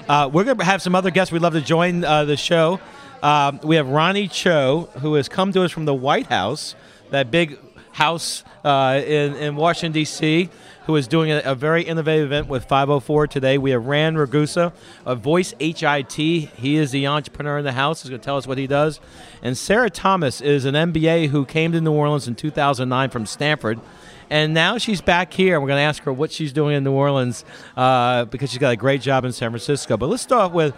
Uh, 0.08 0.28
we're 0.28 0.44
going 0.44 0.58
to 0.58 0.64
have 0.64 0.82
some 0.82 0.94
other 0.94 1.10
guests 1.10 1.30
we'd 1.32 1.42
love 1.42 1.52
to 1.52 1.60
join 1.60 2.04
uh, 2.04 2.24
the 2.24 2.36
show. 2.36 2.80
Um, 3.22 3.60
we 3.62 3.76
have 3.76 3.88
Ronnie 3.88 4.26
Cho, 4.26 4.88
who 5.00 5.14
has 5.14 5.28
come 5.28 5.52
to 5.52 5.62
us 5.62 5.70
from 5.70 5.84
the 5.84 5.94
White 5.94 6.26
House, 6.26 6.74
that 7.12 7.30
big 7.30 7.58
house 7.92 8.42
uh, 8.64 9.00
in, 9.04 9.34
in 9.36 9.56
Washington, 9.56 9.92
D.C., 9.92 10.48
who 10.86 10.96
is 10.96 11.06
doing 11.06 11.30
a, 11.30 11.40
a, 11.44 11.54
very 11.54 11.82
innovative 11.82 12.26
event 12.26 12.48
with 12.48 12.64
504 12.64 13.28
today. 13.28 13.56
We 13.56 13.70
have 13.70 13.86
Rand 13.86 14.16
Ragusa 14.16 14.72
of 15.06 15.20
Voice 15.20 15.54
HIT. 15.60 16.12
He 16.12 16.76
is 16.76 16.90
the 16.90 17.06
entrepreneur 17.06 17.58
in 17.58 17.64
the 17.64 17.72
house. 17.72 18.02
He's 18.02 18.10
going 18.10 18.20
to 18.20 18.24
tell 18.24 18.36
us 18.36 18.46
what 18.46 18.58
he 18.58 18.66
does. 18.66 18.98
And 19.42 19.56
Sarah 19.56 19.90
Thomas 19.90 20.40
is 20.40 20.64
an 20.64 20.74
MBA 20.74 21.28
who 21.28 21.44
came 21.44 21.70
to 21.72 21.80
New 21.80 21.92
Orleans 21.92 22.26
in 22.26 22.34
2009 22.34 23.10
from 23.10 23.26
Stanford. 23.26 23.78
And 24.28 24.54
now 24.54 24.78
she's 24.78 25.00
back 25.00 25.32
here. 25.32 25.60
We're 25.60 25.68
going 25.68 25.78
to 25.78 25.82
ask 25.82 26.02
her 26.04 26.12
what 26.12 26.32
she's 26.32 26.52
doing 26.52 26.74
in 26.74 26.82
New 26.82 26.92
Orleans 26.92 27.44
uh, 27.76 28.24
because 28.24 28.50
she's 28.50 28.58
got 28.58 28.72
a 28.72 28.76
great 28.76 29.02
job 29.02 29.24
in 29.24 29.32
San 29.32 29.50
Francisco. 29.50 29.96
But 29.96 30.08
let's 30.08 30.22
start 30.22 30.52
with 30.52 30.74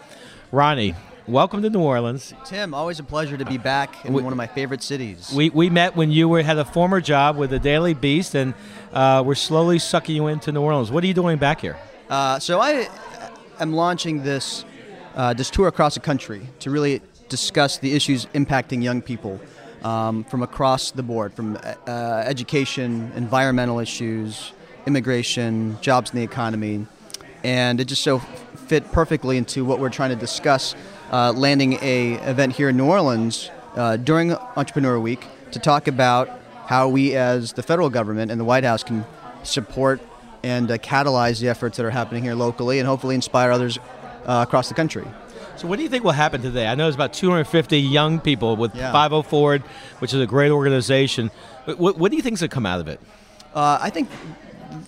Ronnie. 0.52 0.94
Welcome 1.26 1.62
to 1.62 1.70
New 1.70 1.80
Orleans. 1.80 2.34
Tim, 2.44 2.74
always 2.74 2.98
a 2.98 3.02
pleasure 3.02 3.38
to 3.38 3.46
be 3.46 3.56
back 3.56 4.04
in 4.04 4.12
we, 4.12 4.20
one 4.20 4.34
of 4.34 4.36
my 4.36 4.46
favorite 4.46 4.82
cities. 4.82 5.32
We, 5.34 5.48
we 5.48 5.70
met 5.70 5.96
when 5.96 6.10
you 6.10 6.28
were 6.28 6.42
had 6.42 6.58
a 6.58 6.66
former 6.66 7.00
job 7.00 7.38
with 7.38 7.48
the 7.48 7.58
Daily 7.58 7.94
Beast, 7.94 8.34
and 8.34 8.52
uh, 8.92 9.22
we're 9.24 9.34
slowly 9.34 9.78
sucking 9.78 10.14
you 10.14 10.26
into 10.26 10.52
New 10.52 10.60
Orleans. 10.60 10.92
What 10.92 11.02
are 11.02 11.06
you 11.06 11.14
doing 11.14 11.38
back 11.38 11.62
here? 11.62 11.78
Uh, 12.10 12.38
so 12.38 12.60
I 12.60 12.90
am 13.58 13.72
launching 13.72 14.22
this 14.22 14.66
uh, 15.14 15.32
this 15.32 15.48
tour 15.48 15.66
across 15.66 15.94
the 15.94 16.00
country 16.00 16.46
to 16.58 16.70
really 16.70 17.00
discuss 17.30 17.78
the 17.78 17.94
issues 17.94 18.26
impacting 18.34 18.82
young 18.82 19.00
people 19.00 19.40
um, 19.82 20.24
from 20.24 20.42
across 20.42 20.90
the 20.90 21.02
board, 21.02 21.32
from 21.32 21.56
uh, 21.56 22.22
education, 22.26 23.10
environmental 23.16 23.78
issues, 23.78 24.52
immigration, 24.86 25.78
jobs 25.80 26.10
in 26.10 26.18
the 26.18 26.22
economy, 26.22 26.86
and 27.42 27.80
it 27.80 27.86
just 27.86 28.02
so 28.02 28.18
fit 28.18 28.92
perfectly 28.92 29.38
into 29.38 29.64
what 29.64 29.78
we're 29.78 29.88
trying 29.88 30.10
to 30.10 30.16
discuss 30.16 30.74
uh, 31.12 31.32
landing 31.32 31.74
a 31.82 32.14
event 32.28 32.54
here 32.54 32.68
in 32.68 32.76
New 32.76 32.86
Orleans 32.86 33.50
uh, 33.76 33.96
during 33.96 34.32
Entrepreneur 34.32 34.98
Week 34.98 35.26
to 35.52 35.58
talk 35.58 35.88
about 35.88 36.28
how 36.66 36.88
we, 36.88 37.14
as 37.14 37.52
the 37.52 37.62
federal 37.62 37.90
government 37.90 38.30
and 38.30 38.40
the 38.40 38.44
White 38.44 38.64
House, 38.64 38.82
can 38.82 39.04
support 39.42 40.00
and 40.42 40.70
uh, 40.70 40.78
catalyze 40.78 41.40
the 41.40 41.48
efforts 41.48 41.76
that 41.76 41.86
are 41.86 41.90
happening 41.90 42.22
here 42.22 42.34
locally, 42.34 42.78
and 42.78 42.88
hopefully 42.88 43.14
inspire 43.14 43.50
others 43.50 43.78
uh, 44.26 44.44
across 44.46 44.68
the 44.68 44.74
country. 44.74 45.06
So, 45.56 45.68
what 45.68 45.76
do 45.76 45.82
you 45.82 45.88
think 45.88 46.04
will 46.04 46.12
happen 46.12 46.42
today? 46.42 46.66
I 46.66 46.74
know 46.74 46.84
there's 46.84 46.96
about 46.96 47.12
250 47.12 47.78
young 47.78 48.20
people 48.20 48.56
with 48.56 48.74
yeah. 48.74 48.92
504ward, 48.92 49.62
which 50.00 50.12
is 50.12 50.20
a 50.20 50.26
great 50.26 50.50
organization. 50.50 51.30
What, 51.64 51.96
what 51.96 52.10
do 52.10 52.16
you 52.16 52.22
think 52.22 52.34
is 52.34 52.40
going 52.40 52.50
to 52.50 52.54
come 52.54 52.66
out 52.66 52.80
of 52.80 52.88
it? 52.88 53.00
Uh, 53.54 53.78
I 53.80 53.90
think 53.90 54.08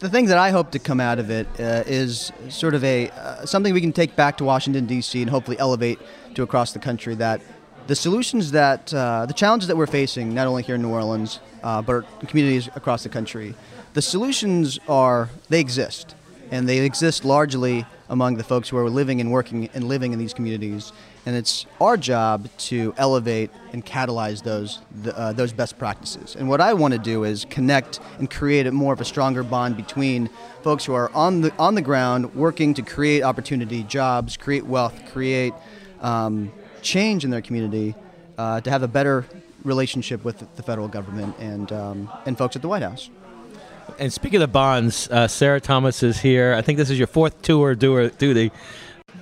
the 0.00 0.08
thing 0.08 0.26
that 0.26 0.38
I 0.38 0.50
hope 0.50 0.72
to 0.72 0.78
come 0.78 1.00
out 1.00 1.18
of 1.18 1.30
it 1.30 1.46
uh, 1.58 1.84
is 1.86 2.32
sort 2.48 2.74
of 2.74 2.82
a 2.84 3.10
uh, 3.10 3.46
something 3.46 3.72
we 3.72 3.80
can 3.80 3.92
take 3.92 4.16
back 4.16 4.36
to 4.38 4.44
Washington 4.44 4.86
D.C. 4.86 5.20
and 5.20 5.30
hopefully 5.30 5.58
elevate 5.58 5.98
to 6.34 6.42
across 6.42 6.72
the 6.72 6.78
country. 6.78 7.14
That 7.14 7.40
the 7.86 7.94
solutions 7.94 8.50
that 8.52 8.92
uh, 8.92 9.26
the 9.26 9.32
challenges 9.32 9.68
that 9.68 9.76
we're 9.76 9.86
facing, 9.86 10.34
not 10.34 10.46
only 10.46 10.62
here 10.62 10.74
in 10.74 10.82
New 10.82 10.90
Orleans, 10.90 11.40
uh, 11.62 11.82
but 11.82 12.04
communities 12.26 12.68
across 12.74 13.02
the 13.02 13.08
country, 13.08 13.54
the 13.94 14.02
solutions 14.02 14.78
are 14.88 15.30
they 15.48 15.60
exist, 15.60 16.14
and 16.50 16.68
they 16.68 16.78
exist 16.78 17.24
largely 17.24 17.86
among 18.08 18.36
the 18.36 18.44
folks 18.44 18.68
who 18.68 18.76
are 18.76 18.90
living 18.90 19.20
and 19.20 19.30
working 19.30 19.68
and 19.72 19.84
living 19.84 20.12
in 20.12 20.18
these 20.18 20.34
communities 20.34 20.92
and 21.26 21.34
it's 21.34 21.66
our 21.80 21.96
job 21.96 22.48
to 22.56 22.94
elevate 22.96 23.50
and 23.72 23.84
catalyze 23.84 24.44
those 24.44 24.78
uh, 25.12 25.32
those 25.32 25.52
best 25.52 25.76
practices. 25.76 26.36
And 26.36 26.48
what 26.48 26.60
I 26.60 26.72
want 26.72 26.94
to 26.94 26.98
do 26.98 27.24
is 27.24 27.44
connect 27.50 27.98
and 28.18 28.30
create 28.30 28.66
a 28.68 28.72
more 28.72 28.92
of 28.92 29.00
a 29.00 29.04
stronger 29.04 29.42
bond 29.42 29.76
between 29.76 30.30
folks 30.62 30.84
who 30.84 30.94
are 30.94 31.10
on 31.12 31.40
the 31.40 31.52
on 31.58 31.74
the 31.74 31.82
ground 31.82 32.34
working 32.34 32.74
to 32.74 32.82
create 32.82 33.22
opportunity, 33.22 33.82
jobs, 33.82 34.36
create 34.36 34.64
wealth, 34.64 34.94
create 35.12 35.52
um, 36.00 36.52
change 36.80 37.24
in 37.24 37.30
their 37.30 37.42
community, 37.42 37.96
uh, 38.38 38.60
to 38.60 38.70
have 38.70 38.84
a 38.84 38.88
better 38.88 39.26
relationship 39.64 40.24
with 40.24 40.38
the 40.54 40.62
federal 40.62 40.86
government 40.86 41.34
and 41.40 41.72
um, 41.72 42.08
and 42.24 42.38
folks 42.38 42.54
at 42.54 42.62
the 42.62 42.68
White 42.68 42.82
House. 42.82 43.10
And 43.98 44.12
speaking 44.12 44.42
of 44.42 44.52
bonds, 44.52 45.08
uh, 45.10 45.26
Sarah 45.26 45.60
Thomas 45.60 46.02
is 46.02 46.18
here. 46.18 46.54
I 46.54 46.62
think 46.62 46.76
this 46.76 46.90
is 46.90 46.98
your 46.98 47.06
fourth 47.06 47.40
tour 47.42 47.74
duty. 47.74 48.52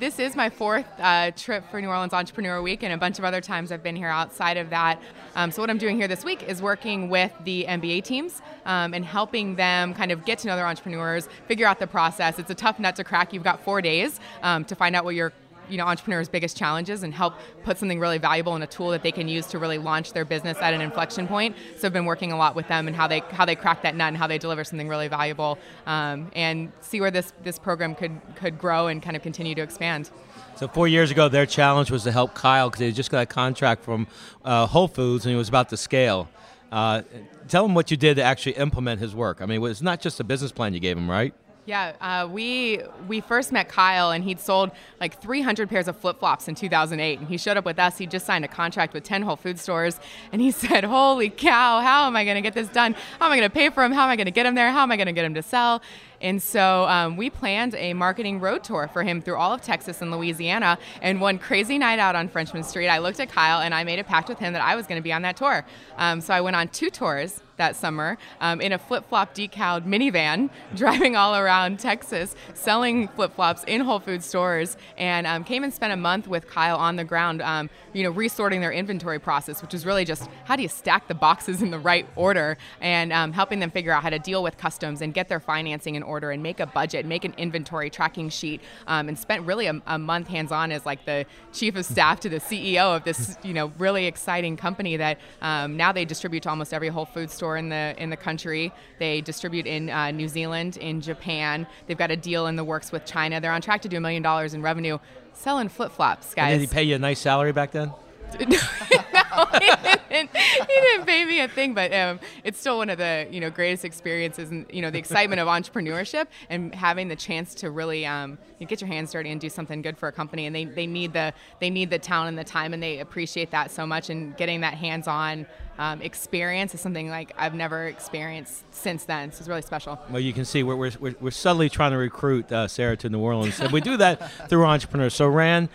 This 0.00 0.18
is 0.18 0.34
my 0.34 0.50
fourth 0.50 0.86
uh, 0.98 1.30
trip 1.32 1.70
for 1.70 1.80
New 1.80 1.88
Orleans 1.88 2.12
Entrepreneur 2.12 2.60
Week, 2.60 2.82
and 2.82 2.92
a 2.92 2.96
bunch 2.96 3.20
of 3.20 3.24
other 3.24 3.40
times 3.40 3.70
I've 3.70 3.82
been 3.82 3.94
here 3.94 4.08
outside 4.08 4.56
of 4.56 4.70
that. 4.70 5.00
Um, 5.36 5.52
so, 5.52 5.62
what 5.62 5.70
I'm 5.70 5.78
doing 5.78 5.96
here 5.96 6.08
this 6.08 6.24
week 6.24 6.42
is 6.42 6.60
working 6.60 7.08
with 7.08 7.30
the 7.44 7.64
MBA 7.68 8.02
teams 8.02 8.42
um, 8.66 8.92
and 8.92 9.04
helping 9.04 9.54
them 9.54 9.94
kind 9.94 10.10
of 10.10 10.24
get 10.24 10.38
to 10.40 10.48
know 10.48 10.56
their 10.56 10.66
entrepreneurs, 10.66 11.28
figure 11.46 11.66
out 11.66 11.78
the 11.78 11.86
process. 11.86 12.40
It's 12.40 12.50
a 12.50 12.56
tough 12.56 12.80
nut 12.80 12.96
to 12.96 13.04
crack. 13.04 13.32
You've 13.32 13.44
got 13.44 13.62
four 13.62 13.80
days 13.80 14.18
um, 14.42 14.64
to 14.64 14.74
find 14.74 14.96
out 14.96 15.04
what 15.04 15.14
your 15.14 15.32
you 15.68 15.76
know 15.78 15.84
entrepreneurs' 15.84 16.28
biggest 16.28 16.56
challenges 16.56 17.02
and 17.02 17.14
help 17.14 17.34
put 17.62 17.78
something 17.78 18.00
really 18.00 18.18
valuable 18.18 18.56
in 18.56 18.62
a 18.62 18.66
tool 18.66 18.90
that 18.90 19.02
they 19.02 19.12
can 19.12 19.28
use 19.28 19.46
to 19.46 19.58
really 19.58 19.78
launch 19.78 20.12
their 20.12 20.24
business 20.24 20.58
at 20.58 20.74
an 20.74 20.80
inflection 20.80 21.26
point. 21.26 21.56
So 21.78 21.86
I've 21.86 21.92
been 21.92 22.04
working 22.04 22.32
a 22.32 22.36
lot 22.36 22.54
with 22.54 22.68
them 22.68 22.86
and 22.86 22.96
how 22.96 23.06
they 23.06 23.20
how 23.30 23.44
they 23.44 23.56
crack 23.56 23.82
that 23.82 23.94
nut 23.94 24.08
and 24.08 24.16
how 24.16 24.26
they 24.26 24.38
deliver 24.38 24.64
something 24.64 24.88
really 24.88 25.08
valuable 25.08 25.58
um, 25.86 26.30
and 26.34 26.72
see 26.80 27.00
where 27.00 27.10
this 27.10 27.32
this 27.42 27.58
program 27.58 27.94
could 27.94 28.20
could 28.36 28.58
grow 28.58 28.86
and 28.88 29.02
kind 29.02 29.16
of 29.16 29.22
continue 29.22 29.54
to 29.54 29.62
expand. 29.62 30.10
So 30.56 30.68
four 30.68 30.86
years 30.86 31.10
ago, 31.10 31.28
their 31.28 31.46
challenge 31.46 31.90
was 31.90 32.04
to 32.04 32.12
help 32.12 32.34
Kyle 32.34 32.68
because 32.68 32.78
they 32.78 32.92
just 32.92 33.10
got 33.10 33.22
a 33.22 33.26
contract 33.26 33.82
from 33.82 34.06
uh, 34.44 34.66
Whole 34.66 34.86
Foods 34.86 35.24
and 35.24 35.30
he 35.30 35.36
was 35.36 35.48
about 35.48 35.68
to 35.70 35.76
scale. 35.76 36.28
Uh, 36.70 37.02
tell 37.48 37.64
him 37.64 37.74
what 37.74 37.90
you 37.90 37.96
did 37.96 38.16
to 38.16 38.22
actually 38.22 38.52
implement 38.52 39.00
his 39.00 39.14
work. 39.14 39.40
I 39.40 39.46
mean, 39.46 39.64
it's 39.64 39.82
not 39.82 40.00
just 40.00 40.18
a 40.20 40.24
business 40.24 40.52
plan 40.52 40.74
you 40.74 40.80
gave 40.80 40.96
him, 40.96 41.10
right? 41.10 41.34
Yeah, 41.66 41.94
uh, 41.98 42.28
we 42.30 42.82
we 43.08 43.22
first 43.22 43.50
met 43.50 43.70
Kyle, 43.70 44.10
and 44.10 44.22
he'd 44.22 44.38
sold 44.38 44.70
like 45.00 45.18
300 45.22 45.70
pairs 45.70 45.88
of 45.88 45.96
flip 45.96 46.18
flops 46.18 46.46
in 46.46 46.54
2008. 46.54 47.20
And 47.20 47.28
he 47.28 47.38
showed 47.38 47.56
up 47.56 47.64
with 47.64 47.78
us. 47.78 47.96
He 47.96 48.06
just 48.06 48.26
signed 48.26 48.44
a 48.44 48.48
contract 48.48 48.92
with 48.92 49.02
10 49.02 49.22
Whole 49.22 49.36
Food 49.36 49.58
stores, 49.58 49.98
and 50.30 50.42
he 50.42 50.50
said, 50.62 50.84
"Holy 50.84 51.30
cow! 51.30 51.80
How 51.80 52.06
am 52.06 52.16
I 52.16 52.24
going 52.24 52.36
to 52.36 52.42
get 52.42 52.52
this 52.52 52.68
done? 52.68 52.94
How 53.18 53.26
am 53.26 53.32
I 53.32 53.36
going 53.36 53.48
to 53.48 53.54
pay 53.54 53.70
for 53.70 53.82
them? 53.82 53.92
How 53.92 54.04
am 54.04 54.10
I 54.10 54.16
going 54.16 54.26
to 54.26 54.30
get 54.30 54.42
them 54.42 54.54
there? 54.54 54.70
How 54.70 54.82
am 54.82 54.92
I 54.92 54.96
going 54.96 55.06
to 55.06 55.12
get 55.12 55.22
them 55.22 55.34
to 55.34 55.42
sell?" 55.42 55.80
And 56.20 56.42
so 56.42 56.84
um, 56.84 57.16
we 57.16 57.30
planned 57.30 57.74
a 57.74 57.94
marketing 57.94 58.40
road 58.40 58.62
tour 58.62 58.88
for 58.92 59.02
him 59.02 59.22
through 59.22 59.36
all 59.36 59.52
of 59.52 59.62
Texas 59.62 60.02
and 60.02 60.10
Louisiana. 60.10 60.78
And 61.02 61.20
one 61.20 61.38
crazy 61.38 61.78
night 61.78 61.98
out 61.98 62.14
on 62.14 62.28
Frenchmen 62.28 62.62
Street, 62.62 62.88
I 62.88 62.98
looked 62.98 63.20
at 63.20 63.30
Kyle 63.30 63.60
and 63.60 63.74
I 63.74 63.84
made 63.84 63.98
a 63.98 64.04
pact 64.04 64.28
with 64.28 64.38
him 64.38 64.52
that 64.52 64.62
I 64.62 64.74
was 64.74 64.86
going 64.86 64.98
to 64.98 65.02
be 65.02 65.12
on 65.12 65.22
that 65.22 65.36
tour. 65.36 65.66
Um, 65.98 66.20
so 66.20 66.32
I 66.32 66.40
went 66.40 66.56
on 66.56 66.68
two 66.68 66.88
tours 66.88 67.42
that 67.56 67.76
summer 67.76 68.18
um, 68.40 68.60
in 68.60 68.72
a 68.72 68.78
flip 68.78 69.08
flop 69.08 69.34
decaled 69.34 69.84
minivan, 69.84 70.50
driving 70.74 71.16
all 71.16 71.36
around 71.36 71.78
Texas, 71.78 72.34
selling 72.54 73.08
flip 73.08 73.34
flops 73.34 73.64
in 73.64 73.80
Whole 73.80 74.00
Food 74.00 74.22
stores, 74.22 74.76
and 74.96 75.26
um, 75.26 75.44
came 75.44 75.64
and 75.64 75.72
spent 75.72 75.92
a 75.92 75.96
month 75.96 76.26
with 76.26 76.48
Kyle 76.48 76.76
on 76.76 76.96
the 76.96 77.04
ground, 77.04 77.42
um, 77.42 77.70
you 77.92 78.02
know, 78.02 78.10
resorting 78.10 78.60
their 78.60 78.72
inventory 78.72 79.18
process, 79.18 79.62
which 79.62 79.74
is 79.74 79.86
really 79.86 80.04
just 80.04 80.28
how 80.44 80.56
do 80.56 80.62
you 80.62 80.68
stack 80.68 81.08
the 81.08 81.14
boxes 81.14 81.62
in 81.62 81.70
the 81.70 81.78
right 81.78 82.06
order, 82.16 82.56
and 82.80 83.12
um, 83.12 83.32
helping 83.32 83.60
them 83.60 83.70
figure 83.70 83.92
out 83.92 84.02
how 84.02 84.10
to 84.10 84.18
deal 84.18 84.42
with 84.42 84.56
customs 84.58 85.00
and 85.00 85.14
get 85.14 85.28
their 85.28 85.40
financing 85.40 85.94
in 85.94 86.02
order 86.02 86.30
and 86.30 86.42
make 86.42 86.60
a 86.60 86.66
budget, 86.66 87.06
make 87.06 87.24
an 87.24 87.34
inventory 87.36 87.90
tracking 87.90 88.28
sheet, 88.28 88.60
um, 88.86 89.08
and 89.08 89.18
spent 89.18 89.44
really 89.46 89.66
a, 89.66 89.80
a 89.86 89.98
month 89.98 90.28
hands 90.28 90.52
on 90.52 90.72
as 90.72 90.84
like 90.86 91.04
the 91.04 91.24
chief 91.52 91.76
of 91.76 91.84
staff 91.84 92.20
to 92.20 92.28
the 92.28 92.40
CEO 92.40 92.96
of 92.96 93.04
this, 93.04 93.36
you 93.42 93.54
know, 93.54 93.72
really 93.78 94.06
exciting 94.06 94.56
company 94.56 94.96
that 94.96 95.18
um, 95.42 95.76
now 95.76 95.92
they 95.92 96.04
distribute 96.04 96.42
to 96.42 96.50
almost 96.50 96.72
every 96.72 96.88
Whole 96.88 97.04
Food 97.04 97.30
store 97.30 97.43
store 97.44 97.58
in 97.58 97.68
the 97.68 97.94
in 97.98 98.08
the 98.08 98.16
country. 98.16 98.72
They 98.98 99.20
distribute 99.20 99.66
in 99.66 99.90
uh, 99.90 100.10
New 100.10 100.28
Zealand, 100.28 100.78
in 100.78 101.02
Japan. 101.02 101.66
They've 101.86 101.98
got 101.98 102.10
a 102.10 102.16
deal 102.16 102.46
in 102.46 102.56
the 102.56 102.64
works 102.64 102.90
with 102.90 103.04
China. 103.04 103.38
They're 103.38 103.52
on 103.52 103.60
track 103.60 103.82
to 103.82 103.88
do 103.88 103.98
a 103.98 104.00
million 104.00 104.22
dollars 104.22 104.54
in 104.54 104.62
revenue 104.62 104.98
selling 105.34 105.68
flip 105.68 105.92
flops, 105.92 106.32
guys. 106.32 106.52
And 106.52 106.60
did 106.60 106.68
he 106.68 106.74
pay 106.74 106.84
you 106.84 106.94
a 106.94 106.98
nice 106.98 107.20
salary 107.20 107.52
back 107.52 107.72
then? 107.72 107.92
no, 108.40 109.46
he 109.52 109.70
didn't, 110.10 110.36
he 110.36 110.80
didn't 110.80 111.06
pay 111.06 111.24
me 111.24 111.40
a 111.40 111.48
thing, 111.48 111.74
but 111.74 111.92
um, 111.92 112.18
it's 112.42 112.58
still 112.58 112.78
one 112.78 112.90
of 112.90 112.98
the 112.98 113.28
you 113.30 113.40
know 113.40 113.50
greatest 113.50 113.84
experiences, 113.84 114.50
and 114.50 114.66
you 114.72 114.82
know 114.82 114.90
the 114.90 114.98
excitement 114.98 115.40
of 115.40 115.48
entrepreneurship 115.48 116.26
and 116.50 116.74
having 116.74 117.08
the 117.08 117.16
chance 117.16 117.54
to 117.56 117.70
really 117.70 118.04
um, 118.06 118.38
you 118.58 118.66
get 118.66 118.80
your 118.80 118.88
hands 118.88 119.12
dirty 119.12 119.30
and 119.30 119.40
do 119.40 119.48
something 119.48 119.82
good 119.82 119.96
for 119.96 120.08
a 120.08 120.12
company. 120.12 120.46
And 120.46 120.54
they, 120.54 120.64
they 120.64 120.86
need 120.86 121.12
the 121.12 121.32
they 121.60 121.70
need 121.70 121.90
the 121.90 121.98
talent 121.98 122.28
and 122.30 122.38
the 122.38 122.44
time, 122.44 122.74
and 122.74 122.82
they 122.82 122.98
appreciate 122.98 123.50
that 123.52 123.70
so 123.70 123.86
much. 123.86 124.10
And 124.10 124.36
getting 124.36 124.62
that 124.62 124.74
hands-on 124.74 125.46
um, 125.78 126.02
experience 126.02 126.74
is 126.74 126.80
something 126.80 127.08
like 127.08 127.32
I've 127.36 127.54
never 127.54 127.86
experienced 127.86 128.64
since 128.74 129.04
then. 129.04 129.32
So 129.32 129.40
it's 129.40 129.48
really 129.48 129.62
special. 129.62 129.98
Well, 130.10 130.20
you 130.20 130.32
can 130.32 130.44
see 130.44 130.62
we're, 130.62 130.76
we're, 130.76 131.14
we're 131.20 131.30
subtly 131.30 131.68
trying 131.68 131.92
to 131.92 131.98
recruit 131.98 132.50
uh, 132.50 132.68
Sarah 132.68 132.96
to 132.98 133.08
New 133.08 133.20
Orleans, 133.20 133.60
and 133.60 133.72
we 133.72 133.80
do 133.80 133.96
that 133.96 134.48
through 134.48 134.64
entrepreneurs. 134.64 135.14
So, 135.14 135.28
Rand, 135.28 135.68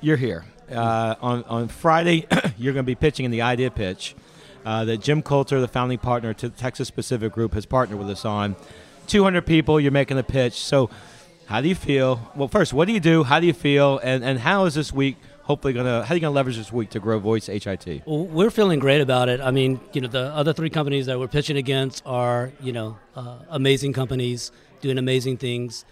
you're 0.00 0.16
here. 0.16 0.44
Uh, 0.70 1.14
on, 1.20 1.44
on 1.44 1.68
Friday, 1.68 2.26
you're 2.58 2.72
going 2.72 2.84
to 2.84 2.90
be 2.90 2.94
pitching 2.94 3.24
in 3.24 3.30
the 3.30 3.42
idea 3.42 3.70
pitch 3.70 4.14
uh, 4.64 4.84
that 4.84 4.98
Jim 4.98 5.22
Coulter, 5.22 5.60
the 5.60 5.68
founding 5.68 5.98
partner 5.98 6.34
to 6.34 6.50
Texas 6.50 6.90
Pacific 6.90 7.32
Group, 7.32 7.54
has 7.54 7.66
partnered 7.66 7.98
with 7.98 8.10
us 8.10 8.24
on. 8.24 8.56
200 9.06 9.46
people, 9.46 9.80
you're 9.80 9.90
making 9.90 10.18
the 10.18 10.22
pitch. 10.22 10.54
So, 10.54 10.90
how 11.46 11.62
do 11.62 11.68
you 11.68 11.74
feel? 11.74 12.30
Well, 12.36 12.48
first, 12.48 12.74
what 12.74 12.86
do 12.86 12.92
you 12.92 13.00
do? 13.00 13.24
How 13.24 13.40
do 13.40 13.46
you 13.46 13.54
feel? 13.54 13.98
And, 14.02 14.22
and 14.22 14.38
how 14.38 14.66
is 14.66 14.74
this 14.74 14.92
week 14.92 15.16
hopefully 15.48 15.72
going 15.72 15.86
to, 15.86 16.04
how 16.04 16.12
are 16.12 16.16
you 16.16 16.20
going 16.20 16.30
to 16.30 16.34
leverage 16.34 16.58
this 16.58 16.70
week 16.70 16.90
to 16.90 17.00
grow 17.00 17.18
Voice 17.18 17.46
HIT? 17.46 18.02
Well, 18.04 18.26
we're 18.26 18.50
feeling 18.50 18.78
great 18.78 19.00
about 19.00 19.30
it. 19.30 19.40
I 19.40 19.50
mean, 19.50 19.80
you 19.94 20.02
know, 20.02 20.08
the 20.08 20.24
other 20.34 20.52
three 20.52 20.68
companies 20.68 21.06
that 21.06 21.18
we're 21.18 21.28
pitching 21.28 21.56
against 21.56 22.02
are, 22.04 22.52
you 22.60 22.72
know, 22.72 22.98
uh, 23.16 23.38
amazing 23.48 23.94
companies 23.94 24.52
doing 24.82 24.98
amazing 24.98 25.38
things. 25.38 25.86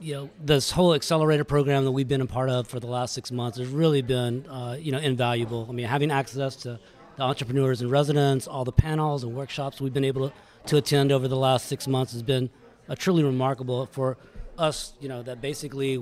You 0.00 0.14
know, 0.14 0.30
this 0.44 0.70
whole 0.70 0.94
accelerator 0.94 1.42
program 1.42 1.84
that 1.84 1.90
we've 1.90 2.06
been 2.06 2.20
a 2.20 2.26
part 2.26 2.50
of 2.50 2.68
for 2.68 2.78
the 2.78 2.86
last 2.86 3.14
six 3.14 3.32
months 3.32 3.58
has 3.58 3.66
really 3.66 4.00
been, 4.00 4.46
uh, 4.46 4.76
you 4.78 4.92
know, 4.92 4.98
invaluable. 4.98 5.66
I 5.68 5.72
mean, 5.72 5.86
having 5.86 6.12
access 6.12 6.54
to 6.56 6.78
the 7.16 7.22
entrepreneurs 7.24 7.80
and 7.80 7.90
residents, 7.90 8.46
all 8.46 8.64
the 8.64 8.70
panels 8.70 9.24
and 9.24 9.34
workshops 9.34 9.80
we've 9.80 9.92
been 9.92 10.04
able 10.04 10.28
to, 10.28 10.34
to 10.66 10.76
attend 10.76 11.10
over 11.10 11.26
the 11.26 11.36
last 11.36 11.66
six 11.66 11.88
months 11.88 12.12
has 12.12 12.22
been 12.22 12.48
uh, 12.88 12.94
truly 12.94 13.24
remarkable 13.24 13.86
for 13.86 14.16
us, 14.56 14.92
you 15.00 15.08
know, 15.08 15.24
that 15.24 15.40
basically, 15.40 15.92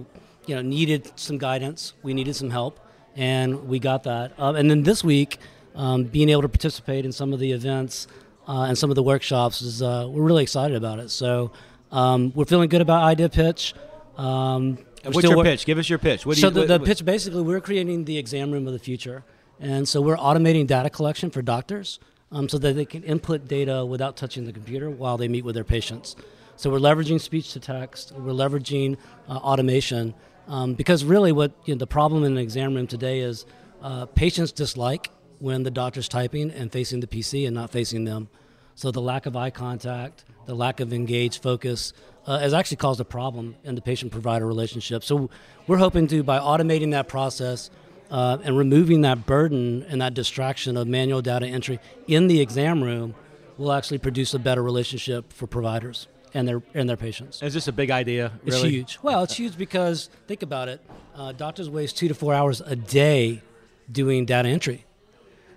you 0.44 0.54
know, 0.54 0.60
needed 0.60 1.10
some 1.16 1.38
guidance, 1.38 1.94
we 2.02 2.12
needed 2.12 2.36
some 2.36 2.50
help, 2.50 2.78
and 3.16 3.66
we 3.66 3.78
got 3.78 4.02
that. 4.02 4.38
Um, 4.38 4.56
and 4.56 4.70
then 4.70 4.82
this 4.82 5.02
week, 5.02 5.38
um, 5.74 6.04
being 6.04 6.28
able 6.28 6.42
to 6.42 6.50
participate 6.50 7.06
in 7.06 7.12
some 7.12 7.32
of 7.32 7.40
the 7.40 7.50
events 7.52 8.08
uh, 8.46 8.62
and 8.68 8.76
some 8.76 8.90
of 8.90 8.96
the 8.96 9.02
workshops 9.02 9.62
is, 9.62 9.80
uh, 9.80 10.06
we're 10.06 10.22
really 10.22 10.42
excited 10.42 10.76
about 10.76 10.98
it. 10.98 11.10
So 11.10 11.50
um, 11.96 12.32
we're 12.34 12.44
feeling 12.44 12.68
good 12.68 12.82
about 12.82 13.02
Idea 13.04 13.28
Pitch. 13.28 13.74
Um, 14.16 14.78
What's 15.02 15.22
your 15.22 15.36
wor- 15.36 15.44
pitch? 15.44 15.64
Give 15.66 15.78
us 15.78 15.88
your 15.88 15.98
pitch. 15.98 16.26
What 16.26 16.34
do 16.34 16.40
so 16.40 16.48
you, 16.48 16.52
the, 16.52 16.60
what- 16.60 16.68
the 16.68 16.78
what- 16.78 16.86
pitch 16.86 17.04
basically 17.04 17.42
we're 17.42 17.60
creating 17.60 18.04
the 18.04 18.18
exam 18.18 18.50
room 18.50 18.66
of 18.66 18.72
the 18.72 18.78
future 18.78 19.24
and 19.58 19.88
so 19.88 20.02
we're 20.02 20.16
automating 20.16 20.66
data 20.66 20.90
collection 20.90 21.30
for 21.30 21.40
doctors 21.40 21.98
um, 22.32 22.48
so 22.48 22.58
that 22.58 22.74
they 22.74 22.84
can 22.84 23.02
input 23.04 23.48
data 23.48 23.86
without 23.86 24.16
touching 24.16 24.44
the 24.44 24.52
computer 24.52 24.90
while 24.90 25.16
they 25.16 25.28
meet 25.28 25.44
with 25.44 25.54
their 25.54 25.64
patients 25.64 26.16
so 26.56 26.68
we're 26.70 26.78
leveraging 26.78 27.18
speech 27.20 27.52
to 27.52 27.60
text 27.60 28.12
we're 28.12 28.32
leveraging 28.32 28.96
uh, 29.28 29.32
automation 29.36 30.12
um, 30.48 30.74
because 30.74 31.04
really 31.04 31.32
what 31.32 31.52
you 31.64 31.74
know, 31.74 31.78
the 31.78 31.86
problem 31.86 32.24
in 32.24 32.32
an 32.32 32.38
exam 32.38 32.74
room 32.74 32.86
today 32.86 33.20
is 33.20 33.46
uh, 33.80 34.04
patients 34.06 34.52
dislike 34.52 35.08
when 35.38 35.62
the 35.62 35.70
doctor's 35.70 36.08
typing 36.08 36.50
and 36.50 36.70
facing 36.70 37.00
the 37.00 37.06
pc 37.06 37.46
and 37.46 37.54
not 37.54 37.70
facing 37.70 38.04
them 38.04 38.28
so 38.74 38.90
the 38.90 39.00
lack 39.00 39.24
of 39.24 39.34
eye 39.36 39.48
contact, 39.48 40.26
the 40.46 40.54
lack 40.54 40.80
of 40.80 40.92
engaged 40.92 41.42
focus, 41.42 41.92
uh, 42.26 42.38
has 42.38 42.54
actually 42.54 42.78
caused 42.78 43.00
a 43.00 43.04
problem 43.04 43.56
in 43.64 43.74
the 43.74 43.82
patient-provider 43.82 44.46
relationship. 44.46 45.04
So 45.04 45.30
we're 45.66 45.78
hoping 45.78 46.06
to, 46.08 46.22
by 46.22 46.38
automating 46.38 46.92
that 46.92 47.08
process 47.08 47.70
uh, 48.10 48.38
and 48.42 48.56
removing 48.56 49.02
that 49.02 49.26
burden 49.26 49.84
and 49.88 50.00
that 50.00 50.14
distraction 50.14 50.76
of 50.76 50.86
manual 50.86 51.22
data 51.22 51.46
entry 51.46 51.78
in 52.06 52.26
the 52.28 52.40
exam 52.40 52.82
room, 52.82 53.14
we'll 53.58 53.72
actually 53.72 53.98
produce 53.98 54.34
a 54.34 54.38
better 54.38 54.62
relationship 54.62 55.32
for 55.32 55.46
providers 55.46 56.08
and 56.34 56.46
their 56.46 56.62
and 56.74 56.88
their 56.88 56.96
patients. 56.96 57.42
is 57.42 57.54
this 57.54 57.68
a 57.68 57.72
big 57.72 57.90
idea? 57.90 58.32
It's 58.44 58.60
huge. 58.60 58.98
Well, 59.02 59.22
it's 59.22 59.34
huge 59.34 59.56
because 59.56 60.10
think 60.26 60.42
about 60.42 60.68
it. 60.68 60.80
Uh, 61.14 61.32
doctors 61.32 61.70
waste 61.70 61.96
two 61.96 62.08
to 62.08 62.14
four 62.14 62.34
hours 62.34 62.60
a 62.60 62.76
day 62.76 63.42
doing 63.90 64.26
data 64.26 64.48
entry. 64.48 64.84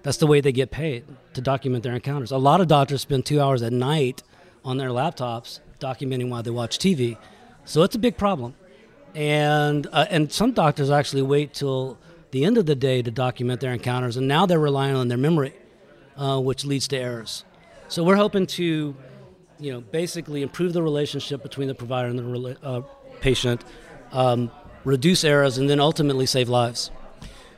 That's 0.03 0.17
the 0.17 0.27
way 0.27 0.39
they 0.39 0.53
get 0.53 0.71
paid 0.71 1.03
to 1.33 1.41
document 1.41 1.83
their 1.83 1.93
encounters. 1.93 2.31
A 2.31 2.37
lot 2.37 2.61
of 2.61 2.67
doctors 2.67 3.01
spend 3.01 3.25
two 3.25 3.41
hours 3.41 3.61
at 3.61 3.73
night 3.73 4.23
on 4.63 4.77
their 4.77 4.89
laptops 4.89 5.59
documenting 5.79 6.29
while 6.29 6.43
they 6.43 6.51
watch 6.51 6.77
TV. 6.77 7.17
So 7.65 7.83
it's 7.83 7.95
a 7.95 7.99
big 7.99 8.17
problem. 8.17 8.55
And, 9.15 9.87
uh, 9.91 10.05
and 10.09 10.31
some 10.31 10.51
doctors 10.51 10.89
actually 10.89 11.23
wait 11.23 11.53
till 11.53 11.97
the 12.31 12.45
end 12.45 12.57
of 12.57 12.65
the 12.65 12.75
day 12.75 13.01
to 13.01 13.09
document 13.09 13.59
their 13.59 13.73
encounters, 13.73 14.17
and 14.17 14.27
now 14.27 14.45
they're 14.45 14.59
relying 14.59 14.95
on 14.95 15.07
their 15.07 15.17
memory, 15.17 15.53
uh, 16.15 16.39
which 16.39 16.63
leads 16.63 16.87
to 16.89 16.97
errors. 16.97 17.43
So 17.87 18.03
we're 18.03 18.17
hoping 18.17 18.45
to 18.47 18.95
you 19.59 19.73
know, 19.73 19.81
basically 19.81 20.41
improve 20.41 20.73
the 20.73 20.81
relationship 20.81 21.43
between 21.43 21.67
the 21.67 21.75
provider 21.75 22.07
and 22.07 22.17
the 22.17 22.57
uh, 22.63 22.81
patient, 23.19 23.63
um, 24.11 24.51
reduce 24.83 25.23
errors, 25.23 25.57
and 25.57 25.69
then 25.69 25.79
ultimately 25.79 26.25
save 26.25 26.49
lives. 26.49 26.91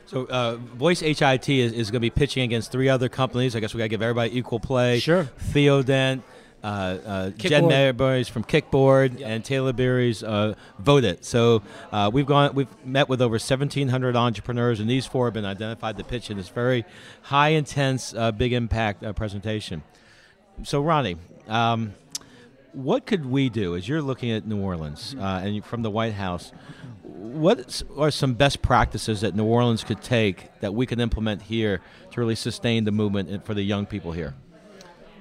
So, 0.06 0.26
uh, 0.26 0.56
Voice 0.56 1.00
HIT 1.00 1.48
is, 1.48 1.72
is 1.72 1.90
going 1.90 2.00
to 2.00 2.00
be 2.00 2.10
pitching 2.10 2.42
against 2.42 2.72
three 2.72 2.88
other 2.88 3.08
companies. 3.08 3.56
I 3.56 3.60
guess 3.60 3.72
we 3.72 3.78
got 3.78 3.84
to 3.84 3.88
give 3.88 4.02
everybody 4.02 4.36
equal 4.36 4.60
play. 4.60 4.98
Sure. 4.98 5.30
Theodent, 5.52 6.22
uh, 6.62 6.66
uh. 6.66 7.30
Medbery's 7.62 8.28
from 8.28 8.44
Kickboard, 8.44 9.22
and 9.24 9.44
Taylor 9.44 9.72
Berry's 9.72 10.22
uh, 10.22 10.54
Vote 10.78 11.04
It. 11.04 11.24
So, 11.24 11.62
uh, 11.90 12.10
we've 12.12 12.26
gone, 12.26 12.54
we've 12.54 12.68
met 12.84 13.08
with 13.08 13.20
over 13.20 13.34
1,700 13.34 14.16
entrepreneurs, 14.16 14.80
and 14.80 14.88
these 14.88 15.06
four 15.06 15.26
have 15.26 15.34
been 15.34 15.44
identified 15.44 15.96
to 15.98 16.04
pitch 16.04 16.30
in 16.30 16.36
this 16.36 16.48
very 16.48 16.84
high 17.22 17.50
intense, 17.50 18.14
uh, 18.14 18.32
big 18.32 18.52
impact 18.52 19.02
uh, 19.02 19.12
presentation. 19.12 19.82
So, 20.62 20.80
Ronnie, 20.82 21.16
um, 21.48 21.94
what 22.72 23.06
could 23.06 23.26
we 23.26 23.48
do 23.48 23.76
as 23.76 23.88
you're 23.88 24.02
looking 24.02 24.30
at 24.30 24.46
New 24.46 24.60
Orleans 24.60 25.14
uh, 25.18 25.42
and 25.44 25.64
from 25.64 25.82
the 25.82 25.90
White 25.90 26.14
House? 26.14 26.52
What 27.02 27.82
are 27.96 28.10
some 28.10 28.34
best 28.34 28.62
practices 28.62 29.20
that 29.20 29.34
New 29.34 29.44
Orleans 29.44 29.84
could 29.84 30.02
take 30.02 30.60
that 30.60 30.74
we 30.74 30.86
could 30.86 31.00
implement 31.00 31.42
here 31.42 31.80
to 32.10 32.20
really 32.20 32.34
sustain 32.34 32.84
the 32.84 32.92
movement 32.92 33.44
for 33.44 33.54
the 33.54 33.62
young 33.62 33.86
people 33.86 34.12
here? 34.12 34.34